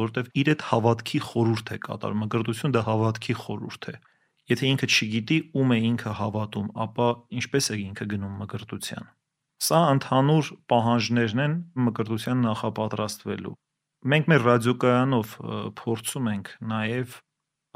որտեվ 0.00 0.30
իր 0.40 0.50
այդ 0.54 0.64
հավատքի 0.70 1.20
խորուրդ 1.28 1.74
է 1.74 1.78
կատարում։ 1.84 2.22
Մկրտություն 2.24 2.74
դա 2.74 2.82
հավատքի 2.88 3.36
խորուրդ 3.44 3.88
է։ 3.92 3.94
Եթե 4.44 4.70
ինքը 4.74 4.88
չգիտի 4.94 5.36
ում 5.56 5.70
է 5.74 5.78
ինքը 5.88 6.14
հավատում, 6.20 6.66
ապա 6.84 7.06
ինչպես 7.40 7.68
է 7.74 7.76
ինքը 7.84 8.06
գնում 8.14 8.40
մկրտության։ 8.44 9.06
Սա 9.64 9.78
ընդհանուր 9.94 10.48
պահանջներն 10.72 11.44
են 11.44 11.54
մկրտության 11.84 12.42
նախապատրաստվելու։ 12.44 13.54
Մենք 14.12 14.26
մեր 14.32 14.42
ռադիոկայանով 14.44 15.30
փորձում 15.80 16.26
ենք 16.34 16.50
նաև 16.74 17.14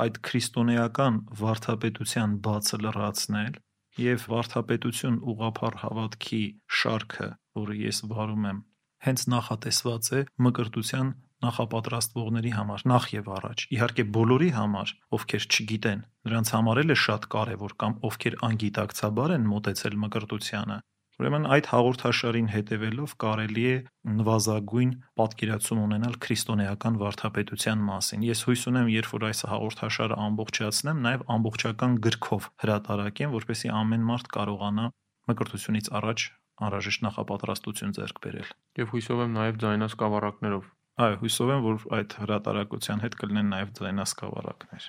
այդ 0.04 0.18
քրիստոնեական 0.28 1.20
վարդապետության 1.42 2.36
բացը 2.48 2.80
լրացնել 2.84 3.54
եւ 3.98 4.26
վարդապետություն 4.32 5.16
ուղափառ 5.32 5.78
հավատքի 5.84 6.42
շարքը, 6.80 7.28
որը 7.58 7.78
ես 7.82 8.02
վարում 8.12 8.44
եմ, 8.52 8.60
հենց 9.08 9.24
նախատեսված 9.34 10.12
է 10.18 10.20
մկրտության 10.46 11.10
նախապատրաստվողների 11.44 12.52
համար 12.58 12.84
նախ 12.90 13.04
եւ 13.14 13.28
առաջ 13.38 13.64
իհարկե 13.74 14.04
բոլորի 14.14 14.48
համար 14.58 14.92
ովքեր 15.18 15.44
չգիտեն 15.54 16.00
նրանց 16.28 16.50
համար 16.54 16.80
էլ 16.82 16.94
է 16.94 16.96
շատ 17.02 17.28
կարեւոր 17.34 17.74
կամ 17.82 17.92
ովքեր 18.08 18.36
անգիտակցաբար 18.48 19.34
են 19.36 19.46
մտածել 19.52 19.98
մկրտությանը 20.04 20.78
Ուրեմն 21.18 21.46
այդ 21.50 21.68
հաղորդաշարին 21.72 22.48
հետևելով 22.52 23.12
կարելի 23.18 23.62
է 23.68 23.78
նվազագույն 24.18 24.90
պատկերացում 25.18 25.80
ունենալ 25.82 26.14
քրիստոնեական 26.22 26.98
վարդապետության 27.00 27.80
մասին։ 27.88 28.26
Ես 28.28 28.42
հույս 28.46 28.62
ունեմ, 28.70 28.90
երբ 28.94 29.08
որ 29.16 29.26
այս 29.28 29.40
հաղորդաշարը 29.50 30.18
ամբողջացնեմ, 30.28 31.00
նաև 31.08 31.24
ամբողջական 31.34 31.96
գրքով 32.06 32.46
հրատարակեմ, 32.62 33.34
որպեսզի 33.34 33.72
ամեն 33.82 34.06
մարդ 34.12 34.30
կարողանա 34.38 34.86
մկրտությունից 35.32 35.90
առաջ 35.98 36.28
անհրաժեշտ 36.58 37.04
նախապատրաստություն 37.08 37.98
ձեռք 37.98 38.22
բերել։ 38.22 38.48
Եվ 38.78 38.94
հույսով 38.94 39.20
եմ 39.26 39.36
նաև 39.38 39.60
ձայնասկավառակներով։ 39.66 40.70
Այո, 40.98 41.18
հույսով 41.18 41.52
եմ, 41.54 41.66
որ 41.66 41.84
այդ 41.98 42.16
հրատարակության 42.22 43.04
հետ 43.06 43.18
կլինեն 43.18 43.52
նաև 43.58 43.74
ձայնասկավառակներ։ 43.78 44.88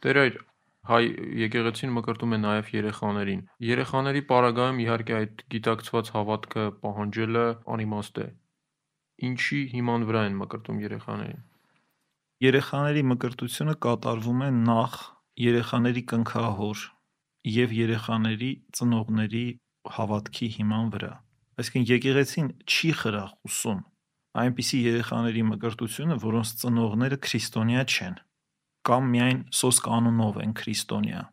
Տեր 0.00 0.20
այր 0.20 0.38
Հայ 0.88 1.00
եկեղեցին 1.36 1.90
մկրտում 1.92 2.34
է 2.34 2.36
նաև 2.40 2.68
երեխաներին։ 2.72 3.40
Երեխաների 3.68 4.20
պարագայում 4.30 4.78
իհարկե 4.84 5.14
այդ 5.16 5.42
գիտակցված 5.54 6.10
հավատքը 6.14 6.64
պահանջելը 6.84 7.42
անիմաստ 7.74 8.20
է։ 8.24 8.26
Ինչի 9.28 9.60
հիման 9.74 10.06
վրա 10.08 10.22
են 10.30 10.38
մկրտում 10.40 10.78
երեխաներին։ 10.84 11.42
Երեխաների 12.46 13.02
մկրտությունը 13.10 13.74
կատարվում 13.84 14.40
է 14.46 14.48
նախ 14.70 14.96
երեխաների 15.44 16.02
կնքահոր 16.14 16.86
եւ 17.60 17.76
երեխաների 17.80 18.50
ծնողների 18.80 19.44
հավատքի 20.00 20.50
հիման 20.56 20.90
վրա։ 20.96 21.12
Այսինքն 21.60 21.86
եկեղեցին 21.90 22.50
չի 22.64 22.90
խրախուսում 23.04 23.84
այնպիսի 24.40 24.80
երեխաների 24.86 25.46
մկրտությունը, 25.50 26.16
որոնց 26.24 26.56
ծնողները 26.64 27.16
քրիստոնյա 27.28 27.84
չեն 27.90 28.20
կամ 28.90 29.12
միայն 29.16 29.44
սոսկ 29.60 29.92
անունով 29.98 30.40
են 30.44 30.56
քրիստոնյա 30.60 31.28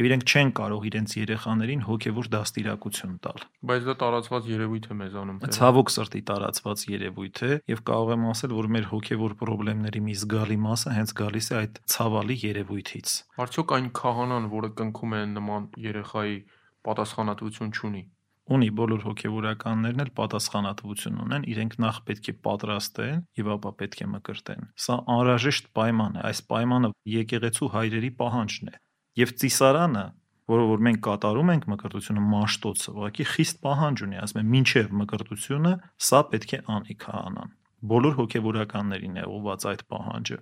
եւ 0.00 0.06
իրենք 0.08 0.22
չեն 0.30 0.50
կարող 0.56 0.84
իրենց 0.88 1.14
երեխաներին 1.18 1.80
հոգեվոր 1.84 2.28
դաստիարակություն 2.32 3.16
տալ։ 3.24 3.42
Բայց 3.68 3.88
դա 3.88 3.94
տարածված 4.00 4.46
երևույթ 4.50 4.86
է 4.86 4.96
մեզանում։ 5.00 5.40
Ցավոք 5.56 5.92
սրտի 5.92 6.22
տարածված 6.30 6.84
երևույթ 6.94 7.42
է 7.44 7.50
եւ 7.72 7.82
կարող 7.90 8.12
եմ 8.14 8.24
ասել, 8.30 8.54
որ 8.60 8.70
մեր 8.76 8.86
հոգեվոր 8.92 9.34
խնդիրների 9.40 10.02
մի 10.06 10.14
զգալի 10.20 10.58
մասը 10.64 10.94
հենց 10.96 11.12
գալիս 11.20 11.50
է 11.50 11.58
այդ 11.60 11.82
ցավալի 11.90 12.36
երևույթից։ 12.46 13.08
Արդյոք 13.44 13.76
այն 13.76 13.90
քահանան, 14.00 14.48
որը 14.56 14.72
կնքում 14.80 15.18
է 15.20 15.22
նման 15.36 15.68
երեխայի 15.90 16.38
պատասխանատվություն 16.86 17.74
չունի 17.76 18.04
ունի 18.50 18.68
բոլոր 18.80 19.02
հոգևորականներն 19.06 20.02
էլ 20.04 20.10
պատասխանատվություն 20.20 21.20
ունեն, 21.24 21.44
իրենք 21.52 21.76
նախ 21.84 21.98
պետք 22.10 22.30
է 22.30 22.34
պատրաստեն 22.46 23.20
եւ 23.40 23.50
ապա 23.54 23.72
պետք 23.80 24.00
է 24.00 24.08
մկրտեն։ 24.14 24.64
Սա 24.84 24.96
անհրաժեշտ 25.14 25.70
պայման 25.78 26.18
է, 26.18 26.24
այս 26.30 26.40
պայմանը 26.50 26.90
եկեղեցու 27.14 27.70
հայրերի 27.76 28.10
պահանջն 28.20 28.72
է։ 28.72 28.74
Եվ 29.20 29.34
ծիսարանը, 29.40 30.04
որը 30.50 30.66
որ 30.70 30.84
մենք 30.86 31.00
կատարում 31.06 31.50
ենք 31.54 31.66
մկրտությունը 31.70 32.22
մաշտոցը, 32.30 32.92
ուղղակի 32.96 33.26
խիստ 33.30 33.60
պահանջ 33.66 34.04
ունի, 34.06 34.20
ասում 34.24 34.40
եմ, 34.40 34.54
ինչև 34.60 34.94
մկրտությունը, 35.00 35.74
սա 36.10 36.20
պետք 36.30 36.54
է 36.58 36.60
անի 36.74 36.96
քահանան։ 37.06 37.52
Բոլոր 37.90 38.16
հոգևորականներին 38.18 39.20
է 39.20 39.26
ուղված 39.30 39.66
այդ 39.70 39.84
պահանջը։ 39.94 40.38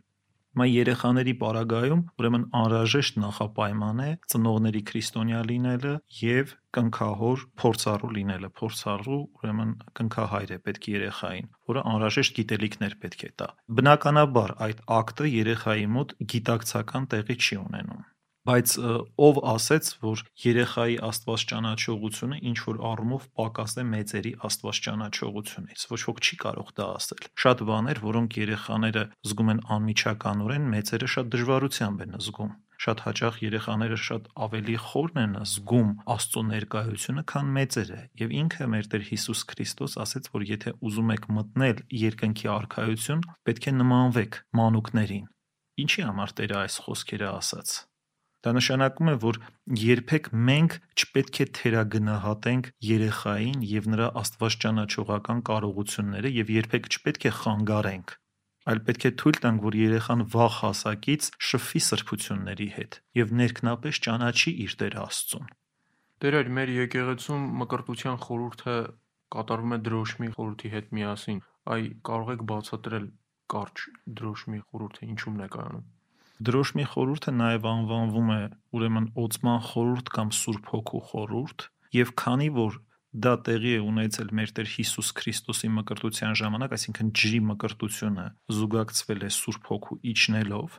Մա 0.59 0.67
երեխաների 0.67 1.33
պարագայում 1.41 2.01
ուրեմն 2.19 2.45
անհրաժեշտ 2.61 3.19
նախապայման 3.23 4.01
է 4.05 4.09
ծնողների 4.33 4.83
քրիստոնյա 4.89 5.43
լինելը 5.51 5.93
եւ 6.23 6.55
կնքահոր 6.79 7.45
փորձառու 7.63 8.13
լինելը։ 8.19 8.51
Փորձառու 8.59 9.21
ուրեմն 9.39 9.73
կնքահայր 10.01 10.55
է 10.57 10.61
պետք 10.67 10.91
երեխային, 10.97 11.49
որը 11.71 11.87
անհրաժեշտ 11.95 12.39
գիտելիքներ 12.43 13.01
պետք 13.07 13.25
է 13.29 13.33
տա։ 13.39 13.51
Բնականաբար 13.79 14.55
այդ 14.69 14.85
ակտը 14.99 15.33
երեխայի 15.39 15.91
մոտ 15.99 16.15
գիտակցական 16.35 17.11
տեղի 17.15 17.39
չի 17.39 17.61
ունենում 17.65 18.07
բայց 18.49 18.75
ով 19.29 19.41
ասեց, 19.53 19.91
որ 20.05 20.23
երեխայի 20.45 20.97
Աստված 21.09 21.45
ճանաչողությունը 21.53 22.39
ինչ 22.51 22.59
որ 22.69 22.79
առումով 22.91 23.27
պակաս 23.41 23.75
է 23.83 23.85
մեծերի 23.95 24.33
Աստված 24.49 24.81
ճանաչողությունից։ 24.89 25.85
Ոչ 25.93 26.01
ոք 26.09 26.23
չի 26.25 26.39
կարող 26.45 26.71
դա 26.79 26.87
ասել։ 27.01 27.29
Շատ 27.45 27.67
բաներ, 27.69 28.01
որոնք 28.09 28.39
երեխաները 28.45 29.05
զգում 29.29 29.53
են 29.53 29.61
անմիջականորեն, 29.79 30.73
մեծերը 30.79 31.13
շատ 31.19 31.31
դժվարությամբ 31.37 32.09
են 32.09 32.19
զգում 32.29 32.57
շատ 32.79 33.01
հաճախ 33.03 33.39
երեխաները 33.43 33.97
շատ 33.99 34.27
ավելի 34.45 34.77
խորն 34.83 35.17
են 35.23 35.33
զգում 35.51 35.89
Աստծո 36.15 36.43
ներկայությունը, 36.51 37.25
քան 37.33 37.51
մեծերը։ 37.57 37.99
Եվ 38.23 38.35
ինքը 38.39 38.69
մեր 38.75 38.91
Տեր 38.93 39.05
Հիսուս 39.09 39.43
Քրիստոս 39.51 39.99
ասեց, 40.05 40.31
որ 40.37 40.47
եթե 40.53 40.75
ուզում 40.79 41.13
եք 41.17 41.29
մտնել 41.41 41.83
երկնքի 42.05 42.51
արքայություն, 42.55 43.27
պետք 43.51 43.69
է 43.69 43.77
նմանվեք 43.83 44.41
մանուկներին։ 44.63 45.29
Ինչի 45.83 46.09
համար 46.09 46.39
Տերը 46.39 46.61
այս 46.63 46.83
խոսքերը 46.87 47.31
ասաց։ 47.35 47.79
Դա 48.49 48.55
նշանակում 48.57 49.11
է, 49.13 49.17
որ 49.29 49.41
երբեք 49.83 50.31
մենք 50.49 50.79
չպետք 50.97 51.43
է 51.45 51.47
թերագնահատենք 51.59 52.71
երեխային 52.89 53.67
եւ 53.73 53.91
նրա 53.93 54.07
աստվածճանաչողական 54.23 55.45
կարողությունները 55.51 56.33
եւ 56.39 56.55
երբեք 56.57 56.89
չպետք 56.89 57.29
է 57.29 57.35
խանգարենք 57.43 58.17
այլ 58.69 58.81
պետք 58.85 59.05
է 59.09 59.11
թույլ 59.21 59.37
տանք, 59.43 59.61
որ 59.65 59.77
երեխան 59.81 60.23
վաղ 60.33 60.57
հասակից 60.61 61.29
շփվի 61.49 61.81
սրբությունների 61.89 62.67
հետ 62.77 62.97
եւ 63.19 63.31
ներքնապես 63.41 64.01
ճանաչի 64.07 64.53
իր 64.65 64.75
Տեր 64.83 64.97
Աստծուն։ 65.03 65.47
Տերեր, 66.25 66.51
մեր 66.59 66.73
եկեղեցում 66.77 67.47
մկրտության 67.63 68.19
խորհուրդը 68.25 68.77
կատարվում 69.37 69.77
է 69.77 69.79
դրոշմի 69.89 70.31
խորհրդի 70.37 70.73
հետ 70.75 70.93
միասին։ 70.99 71.41
Այ 71.79 71.83
կարող 72.09 72.33
եք 72.35 72.45
բացատրել 72.53 73.07
կարճ 73.55 73.87
դրոշմի 74.21 74.61
խորհուրդը 74.69 75.09
ինչու՞մն 75.09 75.45
է 75.47 75.49
կայանում։ 75.57 75.87
Դրոշմի 76.39 76.85
խորհուրդը 76.93 77.33
նաև 77.35 77.65
անվանվում 77.69 78.29
է 78.31 78.43
ուրեմն 78.79 79.07
Օծման 79.19 79.63
խորհուրդ 79.69 80.11
կամ 80.15 80.29
Սուրբ 80.39 80.69
Հոգու 80.73 81.01
խորհուրդ, 81.09 81.65
եւ 81.99 82.13
քանի 82.23 82.51
որ 82.59 82.77
դա 83.25 83.33
տեղի 83.49 83.73
է 83.75 83.81
ունեցել 83.83 84.29
մեր 84.39 84.53
Տեր 84.59 84.69
Հիսուս 84.75 85.09
Քրիստոսի 85.19 85.71
մկրտության 85.79 86.37
ժամանակ, 86.39 86.75
այսինքն 86.77 87.11
ջրի 87.19 87.41
մկրտությունը 87.49 88.27
զուգակցվել 88.59 89.25
է 89.27 89.31
Սուրբ 89.39 89.71
Հոգու 89.73 89.99
իջնելով, 90.13 90.77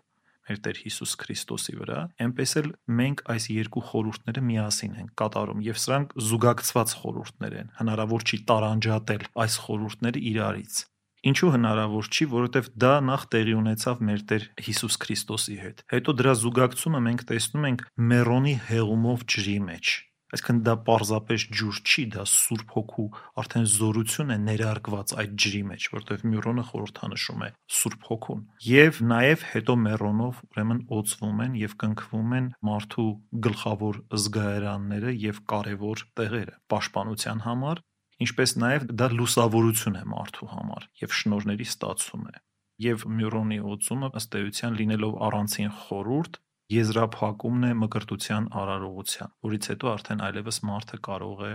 մեր 0.49 0.61
Տեր 0.65 0.79
Հիսուս 0.85 1.15
Քրիստոսի 1.23 1.75
վրա, 1.79 1.97
այնպես 2.23 2.53
էլ 2.61 2.69
մենք 2.99 3.25
այս 3.33 3.49
երկու 3.59 3.83
խորհուրդները 3.89 4.45
միասին 4.49 4.95
ենք 5.03 5.11
կատարում 5.19 5.65
եւ 5.67 5.81
սրանք 5.83 6.15
զուգակցված 6.29 6.95
խորհուրդներ 7.01 7.57
են։ 7.59 7.73
Հնարավոր 7.81 8.25
չի 8.29 8.39
տարանջատել 8.53 9.27
այս 9.43 9.59
խորհուրդները 9.65 10.23
իրարից։ 10.29 10.79
Ինչու 11.27 11.49
հնարավոր 11.51 12.07
չի, 12.15 12.25
որովհետև 12.31 12.67
դա 12.79 12.91
նախ 13.09 13.23
տեղի 13.35 13.55
ունեցավ 13.59 14.03
մեր 14.07 14.21
Տեր 14.29 14.43
Հիսուս 14.69 14.99
Քրիստոսի 15.03 15.57
հետ։ 15.63 15.81
Հետո 15.91 16.15
դրա 16.21 16.35
զուգակցումը 16.43 17.01
մենք 17.09 17.25
տեսնում 17.33 17.65
ենք 17.69 17.87
Մերոնի 18.11 18.53
հեղումով 18.69 19.25
ջրի 19.35 19.57
մեջ։ 19.67 19.97
Այսինքն 20.29 20.57
դա 20.65 20.73
պարզապես 20.85 21.43
ջուր 21.57 21.77
չի, 21.89 22.03
դա 22.13 22.23
Սուրբ 22.29 22.73
Հոգու 22.75 23.05
արդեն 23.41 23.63
զորություն 23.73 24.33
է 24.35 24.37
ներարկված 24.43 25.13
այդ 25.23 25.31
ջրի 25.43 25.61
մեջ, 25.69 25.87
որտեղ 25.95 26.25
Մյուրոնը 26.33 26.65
խորհրդանշում 26.69 27.41
է 27.47 27.49
Սուրբ 27.79 28.05
Հոգուն։ 28.09 28.43
Եվ 28.69 28.99
նաև 29.09 29.45
հետո 29.55 29.77
Մերոնով 29.89 30.43
ուրեմն 30.45 30.83
օծվում 30.99 31.41
են 31.49 31.57
եւ 31.63 31.75
կնքվում 31.83 32.37
են 32.39 32.51
մարդու 32.69 33.09
գլխավոր 33.49 34.01
զգայարանները 34.21 35.15
եւ 35.25 35.41
կարևոր 35.49 36.05
տեղերը 36.21 36.55
պաշտպանության 36.69 37.43
համար, 37.49 37.83
ինչպես 38.25 38.55
նաև 38.63 38.85
դա 38.99 39.07
լուսավորություն 39.15 39.97
է 39.99 40.03
մարդու 40.13 40.51
համար 40.53 40.85
եւ 41.03 41.17
շնորհների 41.19 41.67
ստացում 41.69 42.29
է 42.29 42.35
եւ 42.79 43.03
Մյուրոնի 43.19 43.57
օծումը 43.73 44.09
ըստ 44.19 44.35
էության 44.39 44.77
լինելով 44.79 45.15
առանցին 45.27 45.71
խորուրդ 45.79 46.37
եզրափակումն 46.69 47.65
է 47.65 47.71
մկրտության 47.81 48.47
արարողության, 48.59 49.31
որից 49.45 49.69
հետո 49.71 49.89
արդեն 49.91 50.21
այլևս 50.27 50.59
մարդը 50.69 50.99
կարող 51.07 51.41
է 51.49 51.51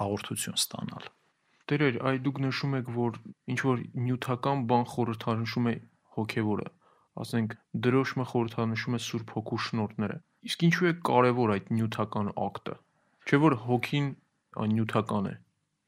հաղորդություն 0.00 0.58
ստանալ։ 0.60 1.06
Տերեր, 1.70 1.96
այ 2.10 2.18
դուք 2.26 2.40
նշում 2.46 2.74
եք, 2.78 2.90
որ 2.96 3.16
ինչ 3.54 3.60
որ 3.66 3.80
նյութական 4.06 4.66
բան 4.70 4.84
խորհրդանշում 4.92 5.70
է 5.70 5.74
հոգևորը, 6.16 6.68
ասենք 7.24 7.56
դրոշմը 7.86 8.26
խորհրդանշում 8.32 8.98
է 8.98 9.00
Սուրբ 9.06 9.32
Հոգու 9.36 9.60
շնորհները։ 9.66 10.18
Իսկ 10.46 10.66
ինչու 10.66 10.86
է 10.86 10.92
կարևոր 11.08 11.52
այդ 11.56 11.72
նյութական 11.76 12.30
ակտը։ 12.46 12.76
Չէ՞ 13.26 13.40
որ 13.46 13.56
հոգին 13.66 14.06
նյութական 14.76 15.30
է։ 15.30 15.34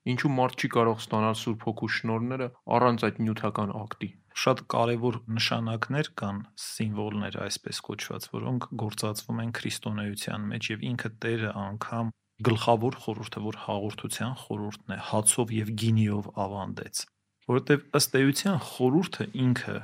Ինչու 0.08 0.30
մարդ 0.38 0.62
չի 0.64 0.68
կարող 0.72 1.02
ստանալ 1.02 1.34
Սուրբ 1.38 1.64
Հոգու 1.68 1.88
շնորհները 1.98 2.46
առանց 2.78 3.02
այդ 3.08 3.18
նյութական 3.24 3.72
ակտի 3.78 4.08
շատ 4.38 4.60
կարևոր 4.72 5.16
նշանակներ 5.34 6.08
կան, 6.20 6.36
սիմվոլներ 6.62 7.36
այսպես 7.42 7.80
կոչված, 7.88 8.26
որոնք 8.34 8.68
գործածվում 8.82 9.42
են 9.44 9.50
քրիստոնեության 9.58 10.44
մեջ 10.52 10.68
եւ 10.72 10.84
ինքը 10.90 11.10
Տերը 11.24 11.50
անգամ 11.62 12.12
գլխավոր 12.48 12.98
խորհուրդը, 13.02 13.42
որ 13.48 13.58
հաղորդության 13.64 14.34
խորհուրդն 14.44 14.94
է, 14.94 14.98
հացով 15.08 15.54
եւ 15.58 15.72
գինիով 15.82 16.28
ավանդեց, 16.46 17.02
որովհետեւ 17.50 17.84
ըստ 17.98 18.18
էության 18.22 18.58
խորհուրդը 18.68 19.26
ինքը 19.42 19.76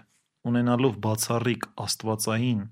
ունենալով 0.54 0.98
բացառիկ 1.08 1.68
աստվածային 1.84 2.62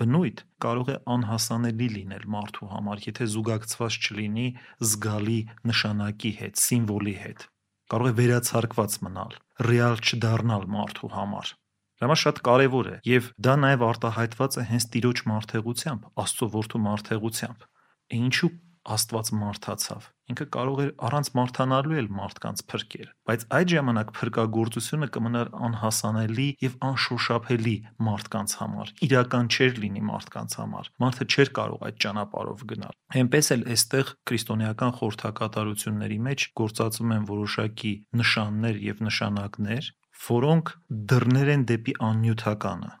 բնույթ 0.00 0.44
կարող 0.64 0.92
է 0.94 0.96
անհասանելի 1.14 1.88
լինել 1.94 2.28
մարդու 2.34 2.70
համար, 2.74 3.02
եթե 3.08 3.28
զուգակցված 3.34 3.98
չլինի 4.04 4.46
զգալի 4.90 5.40
նշանակի 5.70 6.32
հետ, 6.40 6.62
սիմվոլի 6.64 7.16
հետ 7.24 7.50
կարող 7.92 8.08
է 8.08 8.14
վերացարկված 8.18 8.94
մնալ, 9.04 9.34
ռեալ 9.68 9.98
չդառնալ 10.00 10.64
մարդու 10.74 11.10
համար։ 11.14 11.50
Դա 12.00 12.08
մա 12.10 12.16
շատ 12.20 12.40
կարևոր 12.48 12.88
է 12.90 12.94
եւ 13.06 13.26
դա 13.44 13.54
նաեւ 13.64 13.84
արտահայտված 13.88 14.56
է 14.58 14.64
հենց 14.70 14.86
տիրոջ 14.94 15.20
մարդեղությամբ, 15.30 16.08
Աստծո 16.24 16.48
որդու 16.54 16.80
մարդեղությամբ։ 16.84 17.66
Ինչու 18.18 18.50
Աստված 18.84 19.28
մարդացավ։ 19.40 20.06
Ինքը 20.28 20.44
կարող 20.54 20.80
էր 20.82 20.90
առանց 21.06 21.28
մարդանալու 21.36 21.94
էլ 22.00 22.08
մարդկանց 22.16 22.62
փրկել, 22.68 23.06
բայց 23.28 23.44
այդ 23.56 23.70
ժամանակ 23.72 24.10
փրկagorցությունը 24.18 25.08
կմնար 25.14 25.50
անհասանելի 25.68 26.48
եւ 26.64 26.74
անշոշափելի 26.88 27.74
մարդկանց 28.08 28.56
համար։ 28.60 28.92
Իրական 29.08 29.48
չէր 29.54 29.80
լինի 29.84 30.02
մարդկանց 30.08 30.56
համար։ 30.60 30.90
Մարդը 31.04 31.28
չէր 31.32 31.52
կարող 31.60 31.86
այդ 31.88 31.98
ճանապարհով 32.04 32.66
գնալ։ 32.74 32.94
Հեմպես 33.14 33.50
էլ 33.56 33.64
այստեղ 33.74 34.12
քրիստոնեական 34.28 34.92
խորհրդակատարությունների 35.00 36.18
մեջ 36.28 36.46
գործածում 36.60 37.16
են 37.16 37.26
որոշակի 37.32 37.94
նշաններ 38.20 38.84
եւ 38.84 39.02
նշանակներ, 39.08 39.90
որոնք 40.28 40.76
դռներ 41.14 41.54
են 41.56 41.66
դեպի 41.72 41.96
աննյութականը։ 42.12 42.92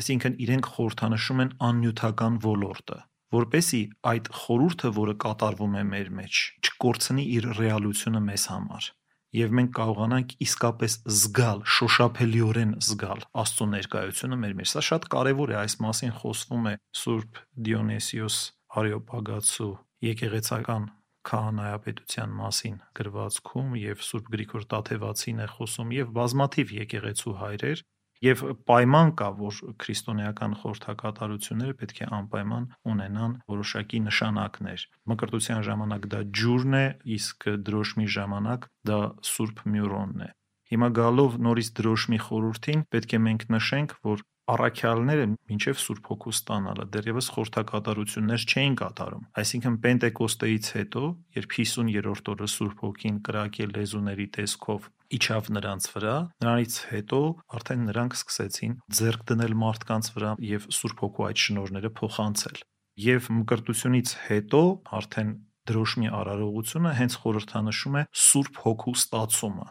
Այսինքն 0.00 0.36
իրենք 0.40 0.68
խորհրդանշում 0.76 1.40
են 1.44 1.54
աննյութական 1.70 2.36
ոլորտը 2.40 3.00
որպեսի 3.34 3.82
այդ 4.12 4.30
խորհուրդը, 4.40 4.94
որը 5.00 5.14
կատարվում 5.24 5.76
է 5.80 5.84
մեր 5.90 6.08
մեջ, 6.20 6.40
չկորցնի 6.66 7.26
իր 7.36 7.52
ռեալությունը 7.60 8.24
մեզ 8.30 8.46
համար 8.54 8.88
եւ 9.30 9.52
մենք 9.54 9.74
կարողանանք 9.76 10.32
իսկապես 10.42 10.94
զգալ, 11.16 11.60
շոշափելիորեն 11.76 12.72
զգալ 12.82 13.20
Աստծո 13.42 13.66
ներկայությունը 13.74 14.38
մեր 14.42 14.56
մեջ։ 14.58 14.70
Սա 14.72 14.82
շատ 14.88 15.06
կարեւոր 15.14 15.52
է, 15.54 15.56
այս 15.60 15.76
մասին 15.84 16.14
խոսվում 16.18 16.66
է 16.70 16.72
Սուրբ 17.00 17.38
Դիոնիսիոս 17.68 18.38
Արիոպագացու 18.80 19.70
եկեղեցական 20.10 20.88
քահանայապետության 21.30 22.34
մասին 22.40 22.76
գրվածքում 22.96 23.72
եւ 23.80 24.04
Սուրբ 24.08 24.28
Գրիգոր 24.34 24.66
Տաթևացին 24.74 25.42
է 25.44 25.48
խոսում 25.54 25.90
եւ 26.00 26.12
բազմաթիվ 26.16 26.72
եկեղեցու 26.80 27.34
հայրեր 27.40 27.82
Եվ 28.20 28.40
պայման 28.68 29.10
կա, 29.16 29.26
որ 29.38 29.58
քրիստոնեական 29.80 30.54
խորհրդակատարությունները 30.60 31.76
պետք 31.80 32.00
է 32.04 32.08
անպայման 32.16 32.66
ունենան 32.92 33.36
որոշակի 33.52 34.00
նշանակներ։ 34.08 34.84
Մկրտության 35.12 35.62
ժամանակ 35.68 36.04
դա 36.14 36.20
ջուրն 36.40 36.76
է, 36.80 36.82
իսկ 37.16 37.48
դրոշմի 37.70 38.10
ժամանակ 38.16 38.66
դա 38.90 39.00
Սուրբ 39.30 39.64
Մյուրոնն 39.72 40.26
է։ 40.26 40.28
Հիմա 40.70 40.88
գալով 41.00 41.38
նորից 41.48 41.70
դրոշմի 41.80 42.20
խորհրդին 42.28 42.84
պետք 42.92 43.16
է 43.16 43.22
մենք 43.24 43.48
նշենք, 43.56 43.96
որ 44.10 44.20
առաքյալները 44.50 45.26
մինչև 45.50 45.80
Սուրբ 45.80 46.08
Հոգու 46.10 46.32
ստանալը 46.34 46.86
դեռևս 46.94 47.26
խորհրդակատարություններ 47.34 48.44
չէին 48.50 48.76
կատարում։ 48.80 49.26
Այսինքն 49.40 49.76
Պենտեկոստեից 49.84 50.70
հետո, 50.76 51.02
երբ 51.38 51.54
50-րդ 51.56 52.30
օրը 52.34 52.48
Սուրբ 52.54 52.82
Հոգին 52.86 53.20
կրակել 53.28 53.74
լեզուների 53.76 54.26
տեսքով 54.36 54.88
իջավ 55.10 55.50
նրանց 55.58 55.86
վրա, 55.90 56.16
նրանից 56.44 56.74
հետո 56.90 57.20
արդեն 57.58 57.86
նրանք 57.90 58.16
սկսեցին 58.20 58.74
ձեռք 59.00 59.24
դնել 59.30 59.54
մարդկանց 59.60 60.10
վրա 60.16 60.32
եւ 60.50 60.68
Սուրբ 60.80 61.04
Հոգու 61.04 61.26
այդ 61.30 61.44
շնորհները 61.44 61.90
փոխանցել։ 62.00 62.60
Եվ 63.00 63.30
մկրտությունից 63.40 64.14
հետո 64.28 64.62
արդեն 65.00 65.30
դրոշմի 65.70 66.08
արարողությունը 66.20 66.92
հենց 67.00 67.16
խորհրդանշում 67.22 67.98
է 68.00 68.02
Սուրբ 68.26 68.60
Հոգու 68.64 68.94
ստացումը։ 69.00 69.66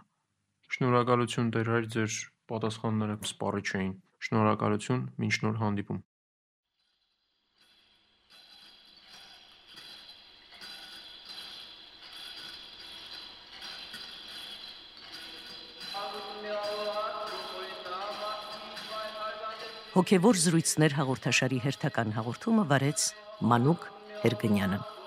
Շնորհակալություն 0.76 1.50
Տեր 1.56 1.72
հայր 1.74 1.88
ձեր 1.96 2.20
պատասխանները 2.50 3.16
սպառիչ 3.30 3.68
էին։ 3.80 3.94
Շնորհակալություն, 4.28 5.04
մինչ 5.24 5.36
նոր 5.46 5.60
հանդիպում։ 5.64 6.00
Հոգևոր 19.90 20.38
զրույցներ 20.40 20.94
հաղորդաշարի 21.00 21.58
հերթական 21.66 22.14
հաղորդումը 22.20 22.64
վարեց 22.70 23.10
Մանուկ 23.52 23.90
Հերգնյանը։ 24.22 24.99